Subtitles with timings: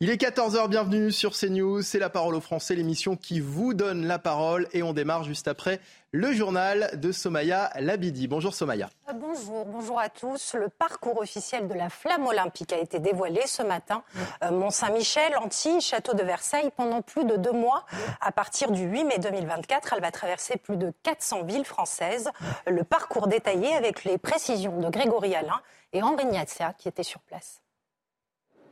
[0.00, 4.06] Il est 14h, bienvenue sur CNews, c'est la parole aux Français, l'émission qui vous donne
[4.06, 5.80] la parole et on démarre juste après
[6.12, 8.28] le journal de Somaya Labidi.
[8.28, 8.90] Bonjour Somaya.
[9.08, 10.54] Euh, bonjour, bonjour à tous.
[10.54, 14.04] Le parcours officiel de la flamme olympique a été dévoilé ce matin.
[14.44, 17.84] Euh, Mont-Saint-Michel, Antilles, Château de Versailles, pendant plus de deux mois.
[18.20, 22.30] À partir du 8 mai 2024, elle va traverser plus de 400 villes françaises.
[22.68, 25.60] Le parcours détaillé avec les précisions de Grégory Alain
[25.92, 27.62] et Henri Niazia qui étaient sur place.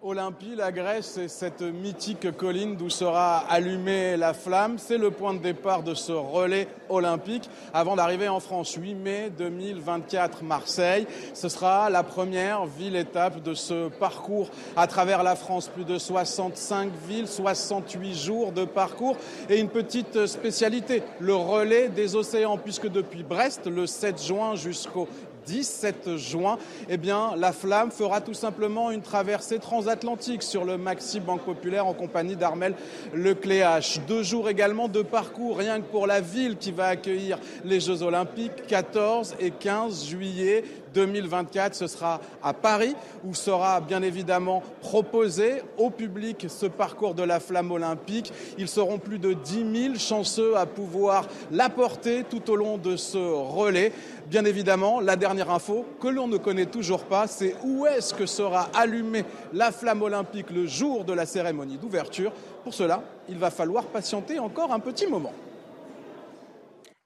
[0.02, 4.76] Olympie, la Grèce, c'est cette mythique colline d'où sera allumée la flamme.
[4.78, 8.74] C'est le point de départ de ce relais olympique avant d'arriver en France.
[8.74, 11.06] 8 mai 2024, Marseille.
[11.32, 15.68] Ce sera la première ville-étape de ce parcours à travers la France.
[15.68, 19.16] Plus de 65 villes, 68 jours de parcours
[19.48, 25.08] et une petite spécialité, le relais des océans, puisque depuis Brest, le 7 juin jusqu'au
[25.46, 26.58] 17 juin,
[26.88, 31.86] eh bien, la flamme fera tout simplement une traversée transatlantique sur le Maxi Banque Populaire
[31.86, 32.74] en compagnie d'Armel
[33.14, 34.00] Lecléache.
[34.06, 38.02] Deux jours également de parcours, rien que pour la ville qui va accueillir les Jeux
[38.02, 40.64] Olympiques, 14 et 15 juillet
[40.96, 41.74] 2024.
[41.74, 42.94] Ce sera à Paris
[43.24, 48.32] où sera bien évidemment proposé au public ce parcours de la flamme olympique.
[48.56, 53.18] Ils seront plus de 10 000 chanceux à pouvoir l'apporter tout au long de ce
[53.18, 53.92] relais.
[54.30, 58.26] Bien évidemment, la dernière info que l'on ne connaît toujours pas, c'est où est-ce que
[58.26, 62.32] sera allumée la flamme olympique le jour de la cérémonie d'ouverture.
[62.64, 65.32] Pour cela, il va falloir patienter encore un petit moment.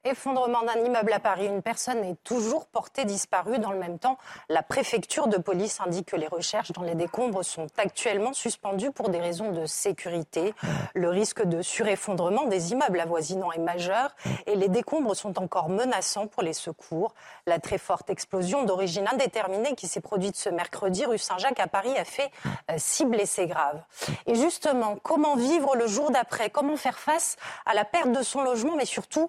[0.02, 3.58] Effondrement d'un immeuble à Paris, une personne est toujours portée disparue.
[3.58, 4.16] Dans le même temps,
[4.48, 9.10] la préfecture de police indique que les recherches dans les décombres sont actuellement suspendues pour
[9.10, 10.54] des raisons de sécurité.
[10.94, 14.16] Le risque de sureffondrement des immeubles avoisinants est majeur
[14.46, 17.12] et les décombres sont encore menaçants pour les secours.
[17.46, 21.94] La très forte explosion d'origine indéterminée qui s'est produite ce mercredi rue Saint-Jacques à Paris
[21.98, 22.30] a fait
[22.70, 23.82] euh, six blessés graves.
[24.26, 26.48] Et justement, comment vivre le jour d'après?
[26.48, 29.28] Comment faire face à la perte de son logement, mais surtout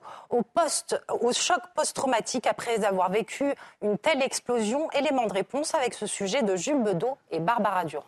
[1.09, 6.05] au au choc post-traumatique après avoir vécu une telle explosion Élément de réponse avec ce
[6.05, 8.05] sujet de Jules Bedeau et Barbara Durand.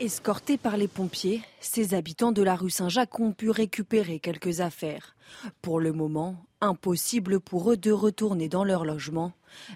[0.00, 5.14] Escortés par les pompiers, ces habitants de la rue Saint-Jacques ont pu récupérer quelques affaires.
[5.60, 9.32] Pour le moment, impossible pour eux de retourner dans leur logement.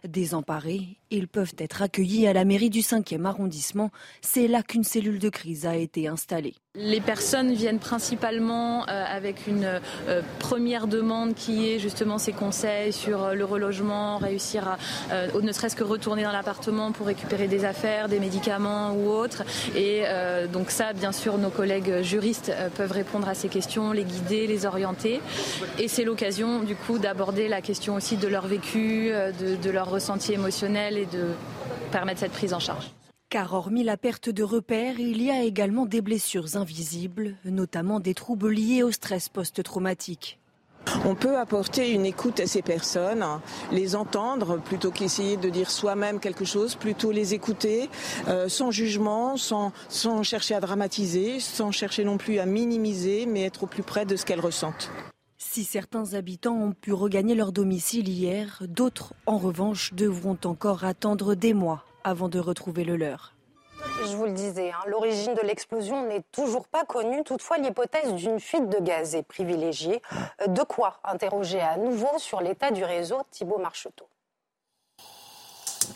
[0.06, 3.90] Désemparés, ils peuvent être accueillis à la mairie du 5e arrondissement.
[4.20, 6.54] C'est là qu'une cellule de crise a été installée.
[6.78, 12.92] Les personnes viennent principalement euh, avec une euh, première demande qui est justement ces conseils
[12.92, 14.76] sur euh, le relogement, réussir à
[15.40, 19.44] ne serait-ce que retourner dans l'appartement pour récupérer des affaires, des médicaments ou autres.
[19.76, 20.02] Et
[20.52, 24.66] donc ça, bien sûr, nos collègues juristes peuvent répondre à ces questions, les guider, les
[24.66, 25.20] orienter.
[25.78, 30.32] Et c'est l'occasion du coup d'aborder la question aussi de leur vécu, de, leur ressenti
[30.32, 31.30] émotionnel et de
[31.90, 32.90] permettre cette prise en charge.
[33.28, 38.14] Car hormis la perte de repères, il y a également des blessures invisibles, notamment des
[38.14, 40.38] troubles liés au stress post-traumatique.
[41.04, 43.24] On peut apporter une écoute à ces personnes,
[43.72, 47.90] les entendre plutôt qu'essayer de dire soi-même quelque chose, plutôt les écouter
[48.28, 53.42] euh, sans jugement, sans, sans chercher à dramatiser, sans chercher non plus à minimiser, mais
[53.42, 54.90] être au plus près de ce qu'elles ressentent.
[55.56, 61.34] Si certains habitants ont pu regagner leur domicile hier, d'autres, en revanche, devront encore attendre
[61.34, 63.32] des mois avant de retrouver le leur.
[64.04, 67.24] Je vous le disais, hein, l'origine de l'explosion n'est toujours pas connue.
[67.24, 70.02] Toutefois, l'hypothèse d'une fuite de gaz est privilégiée.
[70.42, 74.06] Euh, de quoi interroger à nouveau sur l'état du réseau Thibault Marcheteau.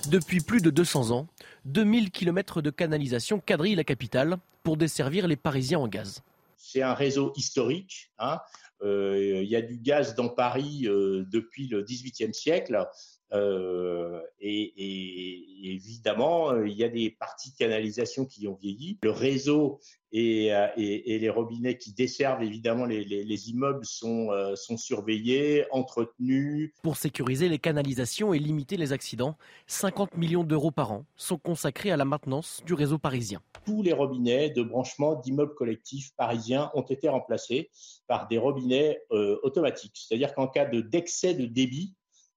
[0.08, 1.26] Depuis plus de 200 ans,
[1.66, 6.22] 2000 km de canalisation quadrillent la capitale pour desservir les Parisiens en gaz.
[6.56, 8.10] C'est un réseau historique.
[8.18, 8.38] Hein.
[8.82, 12.86] Euh, il y a du gaz dans Paris euh, depuis le XVIIIe siècle.
[13.32, 18.98] Euh, et, évidemment, il y a des parties de canalisation qui ont vieilli.
[19.02, 19.78] Le réseau
[20.12, 26.72] et, les robinets qui desservent évidemment les, immeubles sont, sont surveillés, entretenus.
[26.82, 29.36] Pour sécuriser les canalisations et limiter les accidents,
[29.66, 33.42] 50 millions d'euros par an sont consacrés à la maintenance du réseau parisien.
[33.66, 37.70] Tous les robinets de branchement d'immeubles collectifs parisiens ont été remplacés
[38.08, 40.06] par des robinets automatiques.
[40.08, 41.94] C'est-à-dire qu'en cas d'excès de débit,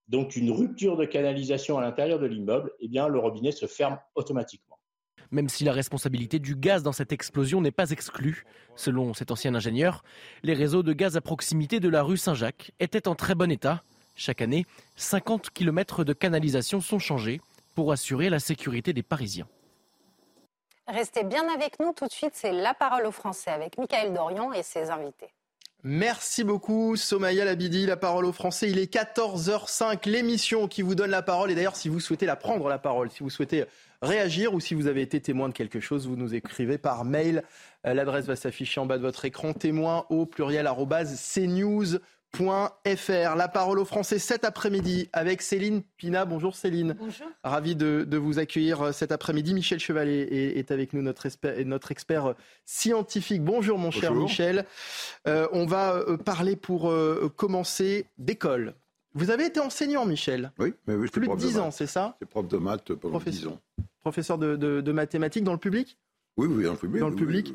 [0.07, 3.99] donc une rupture de canalisation à l'intérieur de l'immeuble, eh bien le robinet se ferme
[4.15, 4.77] automatiquement.
[5.31, 8.45] Même si la responsabilité du gaz dans cette explosion n'est pas exclue,
[8.75, 10.03] selon cet ancien ingénieur,
[10.43, 13.81] les réseaux de gaz à proximité de la rue Saint-Jacques étaient en très bon état.
[14.15, 14.65] Chaque année,
[14.95, 17.41] 50 km de canalisation sont changés
[17.73, 19.47] pour assurer la sécurité des Parisiens.
[20.87, 24.51] Restez bien avec nous tout de suite, c'est La Parole aux Français avec Michael Dorian
[24.53, 25.33] et ses invités.
[25.85, 28.69] Merci beaucoup, Somaya Labidi, la parole aux Français.
[28.69, 31.51] Il est 14h05, l'émission qui vous donne la parole.
[31.51, 33.65] Et d'ailleurs, si vous souhaitez la prendre, la parole, si vous souhaitez
[34.01, 37.43] réagir ou si vous avez été témoin de quelque chose, vous nous écrivez par mail.
[37.85, 40.69] Euh, l'adresse va s'afficher en bas de votre écran, témoin au pluriel
[41.35, 41.99] cnews .fr.
[42.39, 46.25] La parole aux Français cet après-midi avec Céline Pina.
[46.25, 46.95] Bonjour Céline.
[46.97, 47.27] Bonjour.
[47.43, 49.53] Ravi de, vous accueillir euh, cet après-midi.
[49.53, 50.21] Michel Chevalet
[50.57, 52.33] est, avec nous, notre expert, notre expert euh,
[52.65, 53.43] scientifique.
[53.43, 54.65] Bonjour mon cher Michel.
[55.27, 56.91] Euh, on va parler pour
[57.35, 58.73] commencer d'école.
[59.13, 62.15] Vous avez été enseignant, Michel Oui, mais oui, Plus de 10 ans, c'est ça?
[62.19, 63.59] C'est prof de maths pendant 10 ans.
[64.01, 65.97] Professeur de mathématiques dans le public?
[66.37, 66.99] Oui, oui, dans le public.
[67.01, 67.53] Dans le public.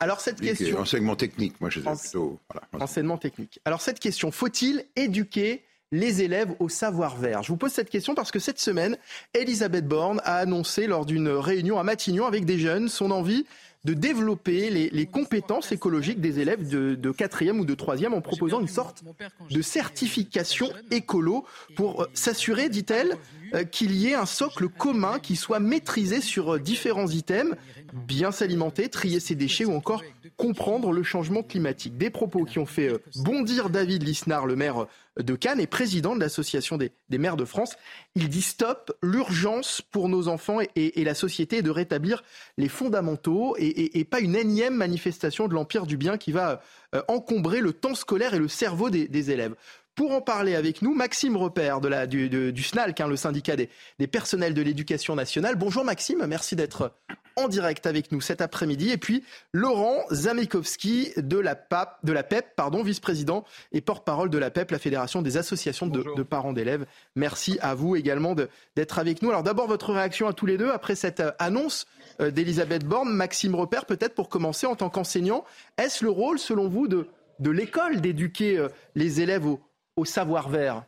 [0.00, 0.80] Alors cette question.
[0.80, 2.38] Enseignement technique, moi je plutôt.
[2.78, 3.60] Enseignement technique.
[3.64, 7.42] Alors cette question, faut-il éduquer les élèves au savoir-faire?
[7.42, 8.96] Je vous pose cette question parce que cette semaine,
[9.34, 13.46] Elisabeth Borne a annoncé lors d'une réunion à Matignon avec des jeunes son envie
[13.84, 18.68] de développer les, compétences écologiques des élèves de, quatrième ou de troisième en proposant une
[18.68, 19.02] sorte
[19.50, 21.44] de certification écolo
[21.74, 23.16] pour euh, s'assurer, dit-elle,
[23.54, 27.56] euh, qu'il y ait un socle commun qui soit maîtrisé sur euh, différents items,
[27.92, 30.02] bien s'alimenter, trier ses déchets ou encore
[30.36, 31.98] comprendre le changement climatique.
[31.98, 34.86] Des propos qui ont fait bondir David Lisnard, le maire
[35.20, 37.76] de Cannes et président de l'Association des, maires de France.
[38.14, 42.22] Il dit stop, l'urgence pour nos enfants et, la société est de rétablir
[42.56, 46.62] les fondamentaux et, pas une énième manifestation de l'empire du bien qui va
[46.94, 49.54] euh, encombrer le temps scolaire et le cerveau des élèves.
[49.94, 53.56] Pour en parler avec nous, Maxime Repère de la, du, du SNALC, hein, le syndicat
[53.56, 53.68] des,
[53.98, 55.56] des personnels de l'éducation nationale.
[55.56, 56.94] Bonjour Maxime, merci d'être
[57.36, 58.90] en direct avec nous cet après-midi.
[58.90, 59.22] Et puis
[59.52, 64.70] Laurent Zamikowski de la, PAP, de la PEP, pardon, vice-président et porte-parole de la PEP,
[64.70, 66.86] la Fédération des associations de, de parents d'élèves.
[67.14, 68.34] Merci à vous également
[68.76, 69.28] d'être avec nous.
[69.28, 71.86] Alors d'abord votre réaction à tous les deux après cette euh, annonce
[72.20, 73.10] euh, d'Elisabeth Borne.
[73.10, 75.44] Maxime Repère, peut-être pour commencer en tant qu'enseignant,
[75.76, 77.08] est-ce le rôle selon vous de,
[77.40, 79.60] de l'école d'éduquer euh, les élèves au,
[79.96, 80.84] au savoir-faire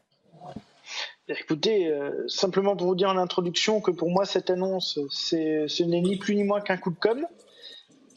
[1.28, 6.02] Écoutez, euh, simplement pour vous dire en introduction que pour moi cette annonce, ce n'est
[6.02, 7.26] ni plus ni moins qu'un coup de com,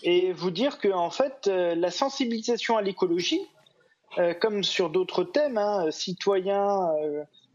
[0.04, 3.42] et vous dire que en fait euh, la sensibilisation à l'écologie,
[4.18, 6.90] euh, comme sur d'autres thèmes, hein, citoyens,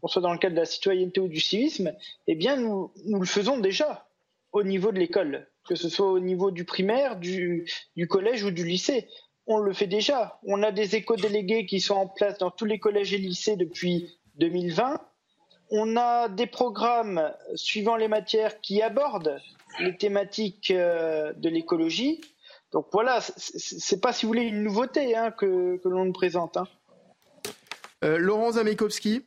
[0.01, 1.93] qu'on soit dans le cadre de la citoyenneté ou du civisme,
[2.25, 4.07] eh bien nous, le faisons déjà
[4.53, 7.67] au niveau de l'école, que ce soit au niveau du primaire, du
[8.09, 9.07] collège ou du lycée
[9.47, 10.39] on le fait déjà.
[10.43, 14.17] On a des éco-délégués qui sont en place dans tous les collèges et lycées depuis
[14.35, 14.99] 2020.
[15.71, 19.39] On a des programmes suivant les matières qui abordent
[19.79, 22.21] les thématiques euh, de l'écologie.
[22.71, 26.57] Donc voilà, c'est pas si vous voulez une nouveauté hein, que, l'on nous présente.
[26.57, 26.67] Hein.
[28.03, 29.25] Euh, Laurent Zamekowski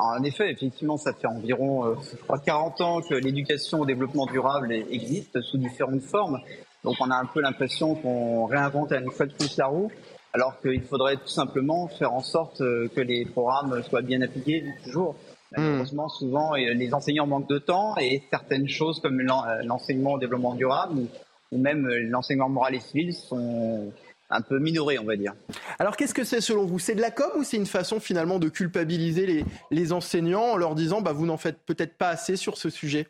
[0.00, 4.26] en effet, effectivement, ça fait environ euh, je crois 40 ans que l'éducation au développement
[4.26, 6.38] durable existe sous différentes formes.
[6.84, 9.90] Donc on a un peu l'impression qu'on réinvente à une fois de plus la roue,
[10.32, 14.64] alors qu'il faudrait tout simplement faire en sorte euh, que les programmes soient bien appliqués
[14.84, 15.14] toujours.
[15.52, 15.62] Hmm.
[15.62, 20.18] Malheureusement, souvent, euh, les enseignants manquent de temps et certaines choses comme euh, l'enseignement au
[20.18, 21.06] développement durable
[21.50, 23.90] ou même l'enseignement moral et civil sont
[24.30, 25.32] un peu minorés, on va dire.
[25.78, 26.78] Alors qu'est-ce que c'est selon vous?
[26.78, 30.56] C'est de la com ou c'est une façon finalement de culpabiliser les, les enseignants en
[30.56, 33.08] leur disant bah, vous n'en faites peut-être pas assez sur ce sujet?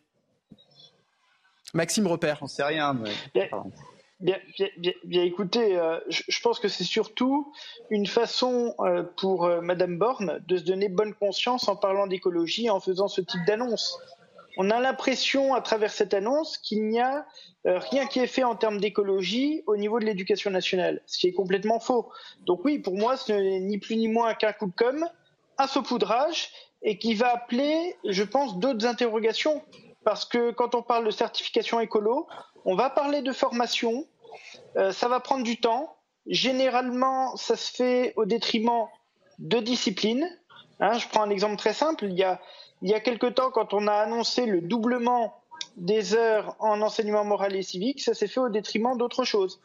[1.75, 2.39] Maxime Repère.
[2.41, 2.95] J'en sais rien.
[2.95, 3.51] Mais...
[4.21, 4.37] Bien,
[5.05, 7.53] bien, écoutez, euh, je, pense que c'est surtout
[7.89, 12.69] une façon euh, pour euh, Madame Borne de se donner bonne conscience en parlant d'écologie,
[12.69, 13.97] en faisant ce type d'annonce.
[14.57, 17.27] On a l'impression, à travers cette annonce, qu'il n'y a
[17.65, 21.33] rien qui est fait en termes d'écologie au niveau de l'éducation nationale, ce qui est
[21.33, 22.11] complètement faux.
[22.45, 25.07] Donc oui, pour moi, ce n'est ni plus ni moins qu'un coup de com',
[25.59, 26.51] un saupoudrage,
[26.83, 29.63] et qui va appeler, je pense, d'autres interrogations
[30.05, 32.27] parce que quand on parle de certification écolo,
[32.65, 34.07] on va parler de formation,
[34.77, 35.97] euh, ça va prendre du temps.
[36.27, 38.87] Généralement, ça se fait au détriment
[39.39, 40.29] de disciplines.
[40.81, 42.05] Hein, je prends un exemple très simple.
[42.05, 42.41] Il y a,
[42.83, 45.35] il y a quelque temps, quand on a annoncé le doublement
[45.77, 49.61] des heures en enseignement moral et civique, ça s'est fait au détriment d'autres choses.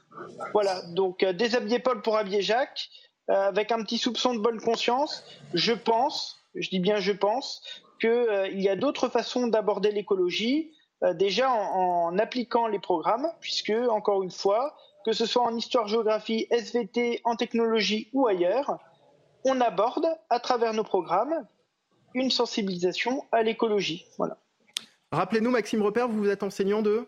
[0.54, 2.90] Voilà, donc euh, déshabiller Paul pour habiller Jacques,
[3.30, 5.24] euh, avec un petit soupçon de bonne conscience,
[5.54, 7.62] je pense, je dis bien je pense,
[8.04, 10.72] qu'il euh, y a d'autres façons d'aborder l'écologie,
[11.04, 16.48] euh, déjà en, appliquant les programmes, puisque, encore une fois, que ce soit en histoire-géographie,
[16.52, 18.78] SVT, en technologie ou ailleurs,
[19.46, 21.48] on aborde à travers nos programmes
[22.14, 24.06] une sensibilisation à l'écologie.
[24.18, 24.38] Voilà.
[25.14, 27.08] Rappelez-nous, Maxime Repère, vous êtes enseignant de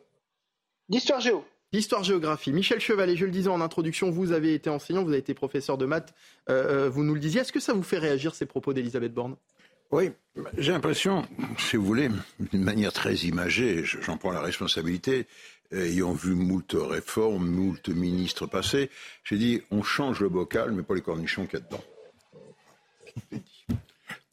[0.87, 1.43] D'histoire géo.
[1.73, 2.53] D'histoire-géographie.
[2.53, 5.77] Michel Chevalet, je le disais en introduction, vous avez été enseignant, vous avez été professeur
[5.77, 6.13] de maths,
[6.49, 7.41] euh, vous nous le disiez.
[7.41, 9.35] Est-ce que ça vous fait réagir ces propos d'Elisabeth Borne?
[9.91, 10.11] Oui,
[10.57, 11.25] j'ai l'impression,
[11.57, 12.09] si vous voulez,
[12.51, 15.27] d'une manière très imagée, j'en prends la responsabilité,
[15.71, 18.89] ayant vu moult réformes, moult ministres passer,
[19.23, 21.83] j'ai dit on change le bocal, mais pas les cornichons qu'il y a dedans.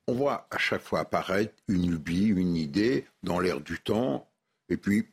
[0.09, 4.29] On voit à chaque fois apparaître une lubie, une idée dans l'air du temps,
[4.69, 5.07] et puis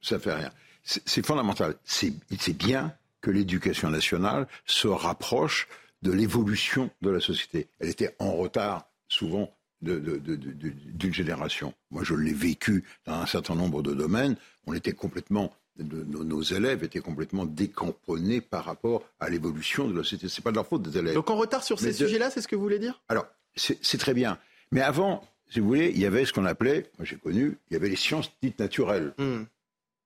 [0.00, 0.52] ça fait rien.
[0.84, 1.74] C'est fondamental.
[1.84, 5.66] C'est bien que l'éducation nationale se rapproche
[6.02, 7.68] de l'évolution de la société.
[7.80, 11.74] Elle était en retard souvent d'une génération.
[11.90, 14.36] Moi, je l'ai vécu dans un certain nombre de domaines.
[14.66, 20.28] On était complètement nos, élèves étaient complètement décamponnés par rapport à l'évolution de la société.
[20.28, 21.14] C'est pas de leur faute des élèves.
[21.14, 23.00] Donc en retard sur ces sujets-là, c'est ce que vous voulez dire?
[23.08, 24.38] Alors, c'est très bien.
[24.70, 27.74] Mais avant, si vous voulez, il y avait ce qu'on appelait, moi j'ai connu, il
[27.74, 29.14] y avait les sciences dites naturelles.
[29.18, 29.44] Hmm.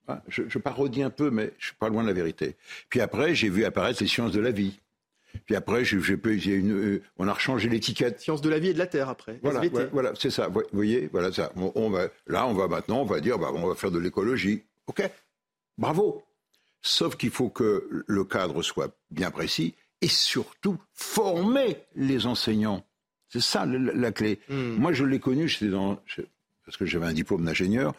[0.08, 2.56] Ah, je, parodie un peu, mais je suis pas loin de la vérité.
[2.88, 4.80] Puis après, j'ai vu apparaître les sciences de la vie.
[5.46, 5.96] Puis après, j'ai,
[6.52, 8.20] une, euh, on a rechangé l'étiquette.
[8.20, 9.38] Sciences de la vie et de la terre après.
[9.42, 9.62] Voilà,
[9.92, 10.48] voilà, c'est ça.
[10.48, 11.52] Vous voyez, voilà ça.
[11.56, 14.62] On, va, là, on va maintenant, on va dire, bah, on va faire de l'écologie.
[14.86, 15.08] Ok,
[15.78, 16.22] bravo.
[16.80, 22.84] Sauf qu'il faut que le cadre soit bien précis et surtout former les enseignants.
[23.28, 24.40] C'est ça la, clé.
[24.48, 24.74] Hmm.
[24.74, 25.98] Moi, je l'ai connu, j'étais dans,
[26.66, 27.94] parce que j'avais un diplôme d'ingénieur,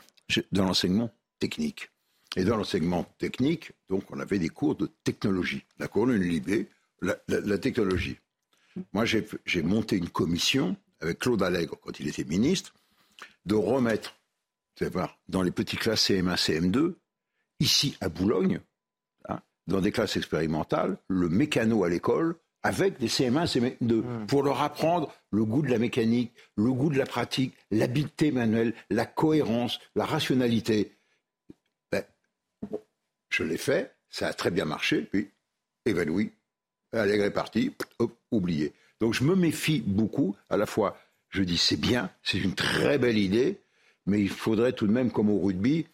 [0.51, 1.09] dans l'enseignement
[1.39, 1.89] technique.
[2.35, 5.65] Et dans l'enseignement technique, donc, on avait des cours de technologie.
[5.79, 6.67] La colonne Libé,
[7.03, 8.17] la, la, technologie.
[8.91, 12.73] Moi, j'ai monté une commission avec Claude Allègre, quand il était ministre,
[13.45, 14.15] de remettre,
[14.77, 16.95] vous allez voir, dans les petites classes CM1, CM2,
[17.59, 18.61] ici à Boulogne,
[19.29, 24.25] hein, dans des classes expérimentales, le mécano à l'école avec des CM1, CM2, mmh.
[24.27, 28.73] pour leur apprendre le goût de la mécanique, le goût de la pratique, l'habileté manuelle,
[28.89, 30.97] la cohérence, la rationalité.
[31.91, 32.03] Ben,
[33.29, 35.29] je l'ai fait, ça a très bien marché, puis
[35.85, 36.31] évanoui,
[36.93, 37.71] Allègre est parti,
[38.31, 38.73] oublié.
[38.99, 40.97] Donc je me méfie beaucoup, à la fois,
[41.29, 43.59] je dis c'est bien, c'est une très belle idée,
[44.05, 45.87] mais il faudrait tout de même, comme au rugby,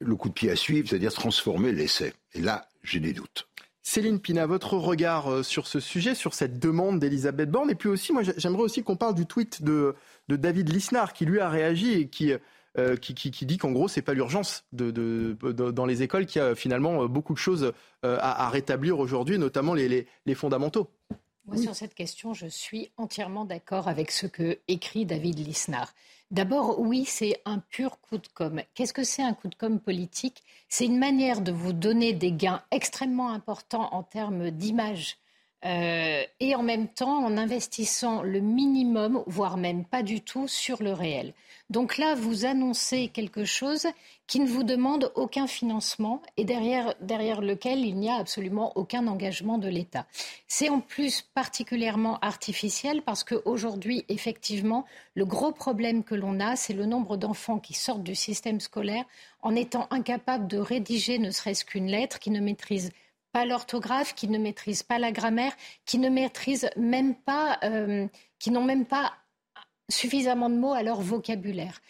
[0.00, 2.12] le coup de pied à suivre, c'est-à-dire transformer l'essai.
[2.34, 3.48] Et là, j'ai des doutes.
[3.82, 7.88] Céline Pina, votre regard euh, sur ce sujet, sur cette demande d'Elisabeth Borne, et puis
[7.88, 9.96] aussi, moi, j'aimerais aussi qu'on parle du tweet de,
[10.28, 12.32] David Lisnard, qui lui a réagi et qui,
[12.78, 13.12] euh, qui,
[13.44, 17.38] dit qu'en gros, c'est pas l'urgence dans les écoles, qu'il y a finalement beaucoup de
[17.38, 17.72] choses
[18.04, 20.90] euh, à, rétablir aujourd'hui, notamment les, fondamentaux.
[21.44, 25.92] Moi, sur cette question, je suis entièrement d'accord avec ce que écrit David Lisnard.
[26.30, 28.62] D'abord, oui, c'est un pur coup de com.
[28.74, 30.42] Qu'est-ce que c'est un coup de com politique?
[30.70, 35.18] C'est une manière de vous donner des gains extrêmement importants en termes d'image
[35.64, 40.82] euh, et en même temps en investissant le minimum, voire même pas du tout, sur
[40.82, 41.34] le réel.
[41.70, 43.86] Donc là, vous annoncez quelque chose
[44.26, 49.06] qui ne vous demande aucun financement et derrière, derrière lequel il n'y a absolument aucun
[49.06, 50.06] engagement de l'État.
[50.48, 56.74] C'est en plus particulièrement artificiel parce qu'aujourd'hui, effectivement, le gros problème que l'on a, c'est
[56.74, 59.04] le nombre d'enfants qui sortent du système scolaire
[59.42, 62.90] en étant incapables de rédiger ne serait-ce qu'une lettre, qui ne maîtrisent
[63.32, 65.52] pas l'orthographe, qui ne maîtrisent pas la grammaire,
[65.84, 68.06] qui ne maîtrisent même pas, euh,
[68.38, 69.14] qui n'ont même pas
[69.90, 71.80] suffisamment de mots à leur vocabulaire.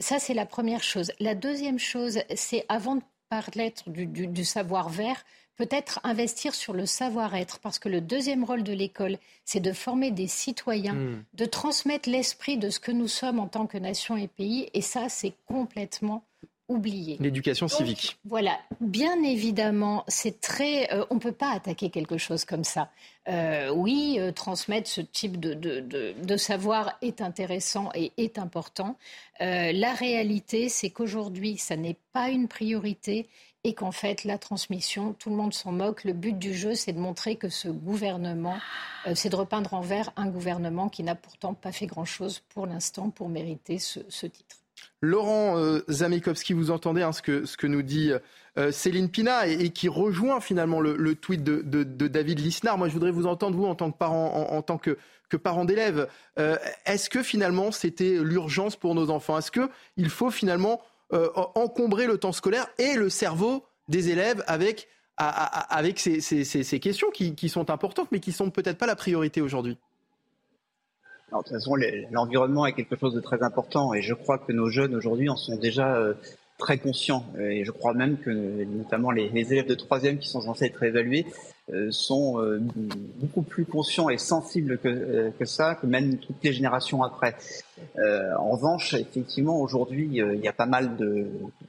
[0.00, 1.12] Ça, c'est la première chose.
[1.18, 5.24] La deuxième chose, c'est avant de parler du, du, savoir-faire,
[5.56, 10.10] peut-être investir sur le savoir-être, parce que le deuxième rôle de l'école, c'est de former
[10.10, 11.24] des citoyens, hmm.
[11.34, 14.82] de transmettre l'esprit de ce que nous sommes en tant que nation et pays, et
[14.82, 16.24] ça, c'est complètement
[16.68, 17.16] oublié.
[17.18, 18.18] L'éducation civique.
[18.24, 20.92] Voilà, bien évidemment, c'est très.
[20.92, 22.90] Euh, on ne peut pas attaquer quelque chose comme ça.
[23.28, 28.96] Euh, oui, euh, transmettre ce type de, de, savoir est intéressant et est important.
[29.40, 33.28] la réalité, c'est qu'aujourd'hui, ça n'est pas une priorité
[33.64, 36.04] et qu'en fait, la transmission, tout le monde s'en moque.
[36.04, 38.58] Le but du jeu, c'est de montrer que ce gouvernement,
[39.14, 43.10] c'est de repeindre en vert un gouvernement qui n'a pourtant pas fait grand-chose pour l'instant
[43.10, 44.56] pour mériter ce titre.
[45.00, 48.10] Laurent euh, Zamikowski, vous entendez hein, ce, que, ce, que, nous dit
[48.58, 52.78] euh, Céline Pina et, qui rejoint finalement le, tweet de, David Lisnard.
[52.78, 54.96] Moi, je voudrais vous entendre, vous, en tant que parent, en, tant que,
[55.36, 56.08] parent d'élève.
[56.38, 59.38] Euh, est-ce que finalement c'était l'urgence pour nos enfants?
[59.38, 60.80] Est-ce qu'il faut finalement
[61.54, 67.48] encombrer le temps scolaire et le cerveau des élèves avec, avec ces, questions qui, qui
[67.48, 69.78] sont importantes mais qui ne sont peut-être pas la priorité aujourd'hui?
[71.32, 71.76] De toute façon,
[72.10, 75.36] l'environnement est quelque chose de très important et je crois que nos jeunes aujourd'hui en
[75.36, 76.14] sont déjà euh,
[76.58, 77.24] très conscients.
[77.38, 81.24] Et je crois même que notamment les, élèves de troisième qui sont censés être évalués
[81.72, 82.60] euh, sont euh,
[83.16, 87.36] beaucoup plus conscients et sensibles que, euh, que, ça, que même toutes les générations après.
[87.96, 90.96] en revanche, effectivement, aujourd'hui, il y a pas mal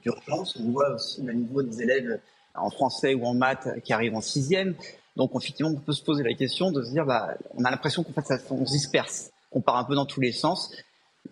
[0.02, 0.58] d'urgences.
[0.60, 2.20] On voit aussi le niveau des élèves
[2.54, 4.74] en français ou en maths qui arrivent en sixième.
[5.16, 8.02] Donc, effectivement, on peut se poser la question de se dire, bah, on a l'impression
[8.02, 10.74] qu'en fait, ça, on se disperse, qu'on part un peu dans tous les sens.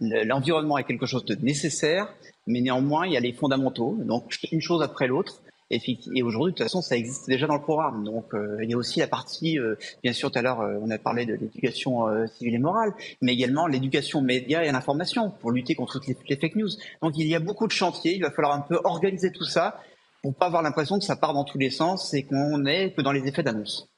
[0.01, 2.13] L'environnement est quelque chose de nécessaire,
[2.47, 5.41] mais néanmoins, il y a les fondamentaux, donc une chose après l'autre.
[5.71, 8.03] Et, aujourd'hui, de toute façon, ça existe déjà dans le programme.
[8.03, 10.79] Donc, euh, il y a aussi la partie, euh, bien sûr, tout à l'heure, euh,
[10.81, 15.51] on a parlé de l'éducation civile et morale, mais également l'éducation média et l'information pour
[15.51, 16.71] lutter contre les, les, fake news.
[17.03, 18.15] Donc, il y a beaucoup de chantiers.
[18.15, 19.79] Il va falloir un peu organiser tout ça
[20.23, 23.03] pour pas avoir l'impression que ça part dans tous les sens et qu'on est que
[23.03, 23.91] dans les effets d'annonce.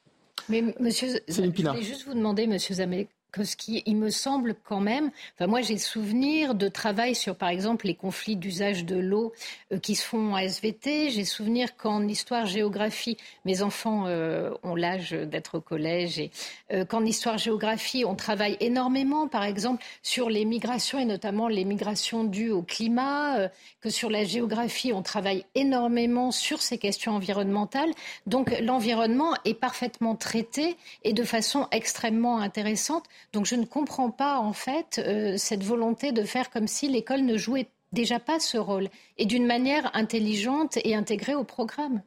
[0.49, 4.55] Mais monsieur, je voulais juste vous demander, monsieur Zamé, que ce qui, il me semble
[4.63, 8.97] quand même, enfin moi j'ai souvenir de travail sur par exemple les conflits d'usage de
[8.97, 9.33] l'eau
[9.71, 11.09] euh, qui se font à SVT.
[11.09, 16.31] J'ai souvenir qu'en histoire-géographie, mes enfants euh, ont l'âge d'être au collège et
[16.73, 22.23] euh, qu'en histoire-géographie, on travaille énormément par exemple sur les migrations et notamment les migrations
[22.23, 27.91] dues au climat, que sur la géographie, on travaille énormément sur ces questions environnementales.
[28.25, 33.05] Donc l'environnement est parfaitement traité et de façon extrêmement intéressante.
[33.33, 37.21] Donc je ne comprends pas en fait euh, cette volonté de faire comme si l'école
[37.21, 38.87] ne jouait déjà pas ce rôle
[39.17, 42.01] et d'une manière intelligente et intégrée au programme.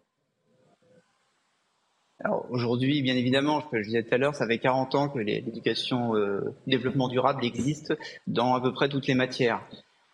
[2.21, 6.14] Alors aujourd'hui, bien évidemment, je disais tout à l'heure, ça fait 40 ans que l'éducation
[6.14, 7.92] euh, développement durable existe
[8.26, 9.61] dans à peu près toutes les matières.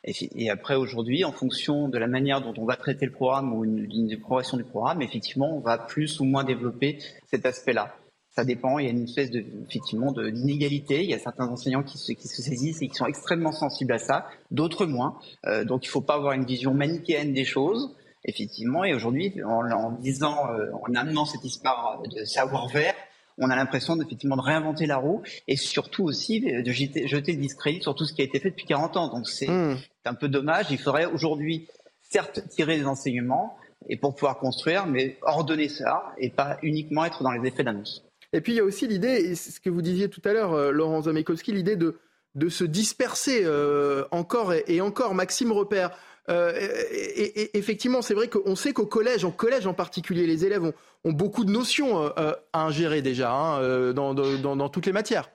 [0.05, 3.67] Et, après, aujourd'hui, en fonction de la manière dont on va traiter le programme ou
[3.67, 7.95] d'une progression du programme, effectivement, on va plus ou moins développer cet aspect-là
[8.35, 8.79] ça dépend.
[8.79, 11.03] Il y a une espèce de, effectivement d'inégalité.
[11.03, 13.93] Il y a certains enseignants qui se, qui se, saisissent et qui sont extrêmement sensibles
[13.93, 15.19] à ça, d'autres moins.
[15.47, 17.95] Euh, donc il ne faut pas avoir une vision manichéenne des choses,
[18.25, 18.85] effectivement.
[18.85, 22.95] Et aujourd'hui, en, disant, euh, en amenant cette histoire de savoir vert,
[23.39, 27.39] on a l'impression effectivement de réinventer la roue et surtout aussi de jeter, jeter, le
[27.39, 29.09] discrédit sur tout ce qui a été fait depuis 40 ans.
[29.09, 29.79] Donc c'est mmh.
[30.05, 30.67] un peu dommage.
[30.71, 31.67] Il faudrait aujourd'hui,
[32.03, 33.57] certes, tirer des enseignements
[33.89, 38.05] et pour pouvoir construire, mais ordonner ça et pas uniquement être dans les effets d'annonce.
[38.33, 40.71] Et puis il y a aussi l'idée, ce que vous disiez tout à l'heure, euh,
[40.71, 41.99] Laurent Zamekowski, l'idée de,
[42.35, 45.15] de se disperser euh, encore et, encore.
[45.15, 45.91] Maxime Repère,
[46.29, 46.53] euh,
[46.93, 50.75] et, effectivement, c'est vrai qu'on sait qu'au collège, en collège en particulier, les élèves ont,
[51.05, 55.31] ont beaucoup de notions à ingérer déjà hein, dans, dans, toutes les matières.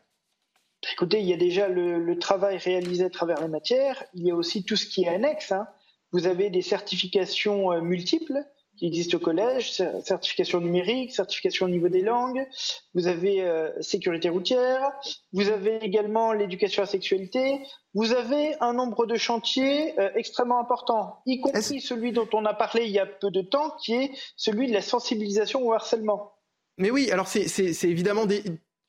[0.94, 4.32] Écoutez, il y a déjà le, le, travail réalisé à travers les matières, il y
[4.32, 5.52] a aussi tout ce qui est annexe.
[5.52, 5.68] Hein.
[6.12, 8.46] Vous avez des certifications multiples
[8.78, 9.72] qui existe au collège,
[10.04, 12.46] certification numérique, certification au niveau des langues,
[12.94, 14.92] vous avez euh, sécurité routière,
[15.34, 17.62] vous avez également l'éducation à la sexualité,
[17.94, 22.54] vous avez un nombre de chantiers euh, extrêmement important, y compris celui dont on a
[22.54, 26.34] parlé il y a peu de temps, qui est celui de la sensibilisation au harcèlement.
[26.78, 28.44] Mais oui, alors c'est évidemment des...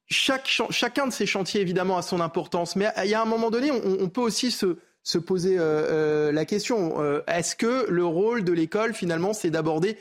[0.09, 3.51] Chaque, chacun de ces chantiers évidemment a son importance, mais il y a un moment
[3.51, 7.01] donné, on, on peut aussi se, se poser euh, euh, la question.
[7.01, 9.99] Euh, est-ce que le rôle de l'école, finalement, c'est d'aborder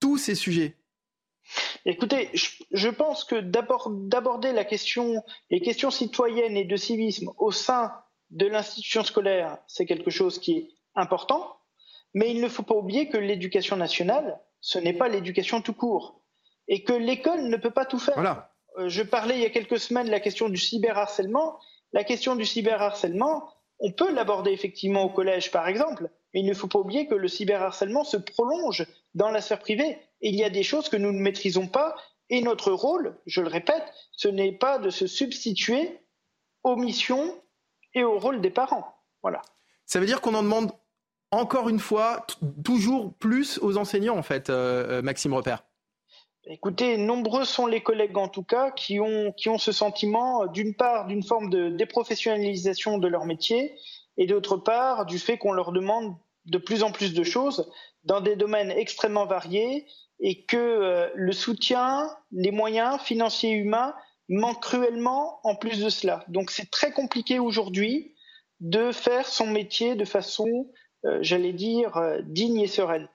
[0.00, 0.76] tous ces sujets?
[1.84, 7.92] Écoutez, je, pense que d'aborder la question, les questions citoyennes et de civisme au sein
[8.30, 11.58] de l'institution scolaire, c'est quelque chose qui est important,
[12.14, 16.22] mais il ne faut pas oublier que l'éducation nationale, ce n'est pas l'éducation tout court,
[16.66, 18.48] et que l'école ne peut pas tout faire.
[18.86, 21.60] je parlais il y a quelques semaines de la question du cyberharcèlement.
[21.92, 26.54] La question du cyberharcèlement, on peut l'aborder effectivement au collège, par exemple, mais il ne
[26.54, 29.98] faut pas oublier que le cyberharcèlement se prolonge dans la sphère privée.
[30.20, 31.94] Et il y a des choses que nous ne maîtrisons pas.
[32.30, 36.00] Et notre rôle, je le répète, ce n'est pas de se substituer
[36.64, 37.40] aux missions
[37.94, 38.96] et au rôle des parents.
[39.22, 39.42] Voilà.
[39.84, 40.72] Ça veut dire qu'on en demande
[41.30, 42.26] encore une fois
[42.64, 45.64] toujours plus aux enseignants, en fait, euh, euh, Maxime Repère?
[46.48, 50.46] Écoutez, nombreux sont les collègues en tout cas qui ont, qui ont ce sentiment euh,
[50.46, 53.74] d'une part d'une forme de déprofessionnalisation de leur métier
[54.16, 57.68] et d'autre part du fait qu'on leur demande de plus en plus de choses
[58.04, 59.86] dans des domaines extrêmement variés
[60.20, 63.96] et que euh, le soutien, les moyens financiers et humains
[64.28, 66.24] manquent cruellement en plus de cela.
[66.28, 68.14] Donc c'est très compliqué aujourd'hui
[68.60, 70.70] de faire son métier de façon,
[71.06, 73.08] euh, j'allais dire, digne et sereine,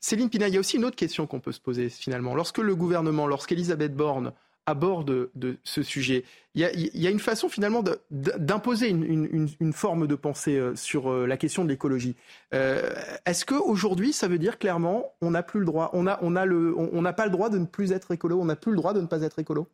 [0.00, 2.34] Céline Pina, il y a aussi une autre question qu'on peut se poser finalement.
[2.34, 4.32] Lorsque le gouvernement, lorsqu'Elisabeth Borne
[4.66, 6.60] aborde de ce sujet, il
[6.94, 11.64] y, a, une façon finalement d'imposer une, forme de pensée euh, sur euh, la question
[11.64, 12.14] de l'écologie.
[12.52, 12.90] Euh,
[13.24, 16.46] est-ce qu'aujourd'hui, ça veut dire clairement on n'a plus le droit, on n'a on a
[16.46, 19.00] on, pas le droit de ne plus être écolo, on n'a plus le droit de
[19.00, 19.66] ne pas être écolo?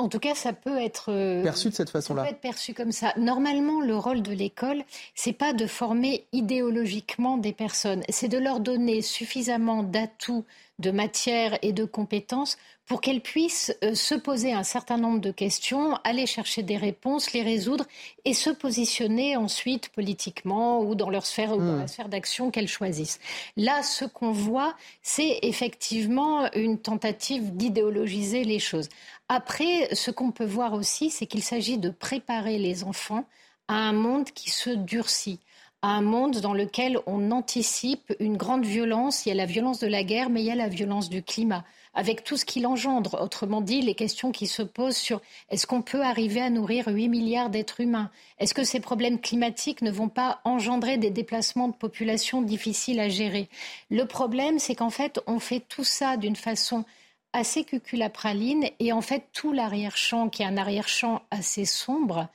[0.00, 2.22] En tout cas, ça peut être euh, perçu de cette façon-là.
[2.22, 3.12] Ça peut être perçu comme ça.
[3.18, 4.82] Normalement, le rôle de l'école,
[5.14, 10.46] c'est pas de former idéologiquement des personnes, c'est de leur donner suffisamment d'atouts,
[10.78, 15.30] de matière et de compétences pour qu'elles puissent euh, se poser un certain nombre de
[15.30, 17.84] questions, aller chercher des réponses, les résoudre
[18.24, 21.88] et se positionner ensuite politiquement ou dans leur sphère ou dans la hmm.
[21.88, 23.20] sphère d'action qu'elles choisissent.
[23.56, 28.88] Là, ce qu'on voit, c'est effectivement une tentative d'idéologiser les choses.
[29.32, 33.24] Après, ce qu'on peut voir aussi, c'est qu'il s'agit de préparer les enfants
[33.68, 35.38] à un monde qui se durcit
[35.82, 39.24] à un monde dans lequel on anticipe une grande violence.
[39.24, 41.22] Il y a la violence de la guerre, mais il y a la violence du
[41.22, 41.64] climat
[41.94, 43.20] avec tout ce qu'il engendre.
[43.22, 47.08] Autrement dit, les questions qui se posent sur est-ce qu'on peut arriver à nourrir 8
[47.08, 48.10] milliards d'êtres humains?
[48.40, 53.08] Est-ce que ces problèmes climatiques ne vont pas engendrer des déplacements de population difficiles à
[53.08, 53.48] gérer?
[53.90, 56.84] Le problème, c'est qu'en fait, on fait tout ça d'une façon
[57.32, 62.28] assez cuculapraline et en fait, tout l'arrière-champ, qui est un arrière-champ assez sombre,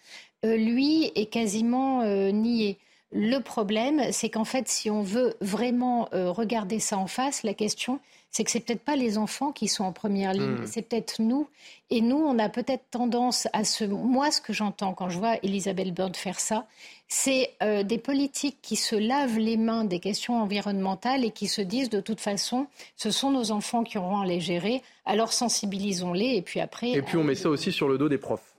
[0.46, 2.78] euh, lui est quasiment euh, nié.
[3.12, 7.54] Le problème, c'est qu'en fait, si on veut vraiment euh, regarder ça en face, la
[7.54, 10.68] question, c'est que c'est peut-être pas les enfants qui sont en première ligne, hmm.
[10.68, 11.48] c'est peut-être nous.
[11.90, 13.86] Et nous, on a peut-être tendance à se.
[13.86, 16.68] Moi, ce que j'entends quand je vois Elisabeth Borne faire ça,
[17.08, 21.62] c'est euh, des politiques qui se lavent les mains des questions environnementales et qui se
[21.62, 26.36] disent de toute façon, ce sont nos enfants qui auront à les gérer, alors sensibilisons-les
[26.36, 26.92] et puis après.
[26.92, 28.56] Et puis on met ça aussi sur le dos des profs.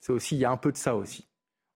[0.00, 1.26] C'est aussi, il y a un peu de ça aussi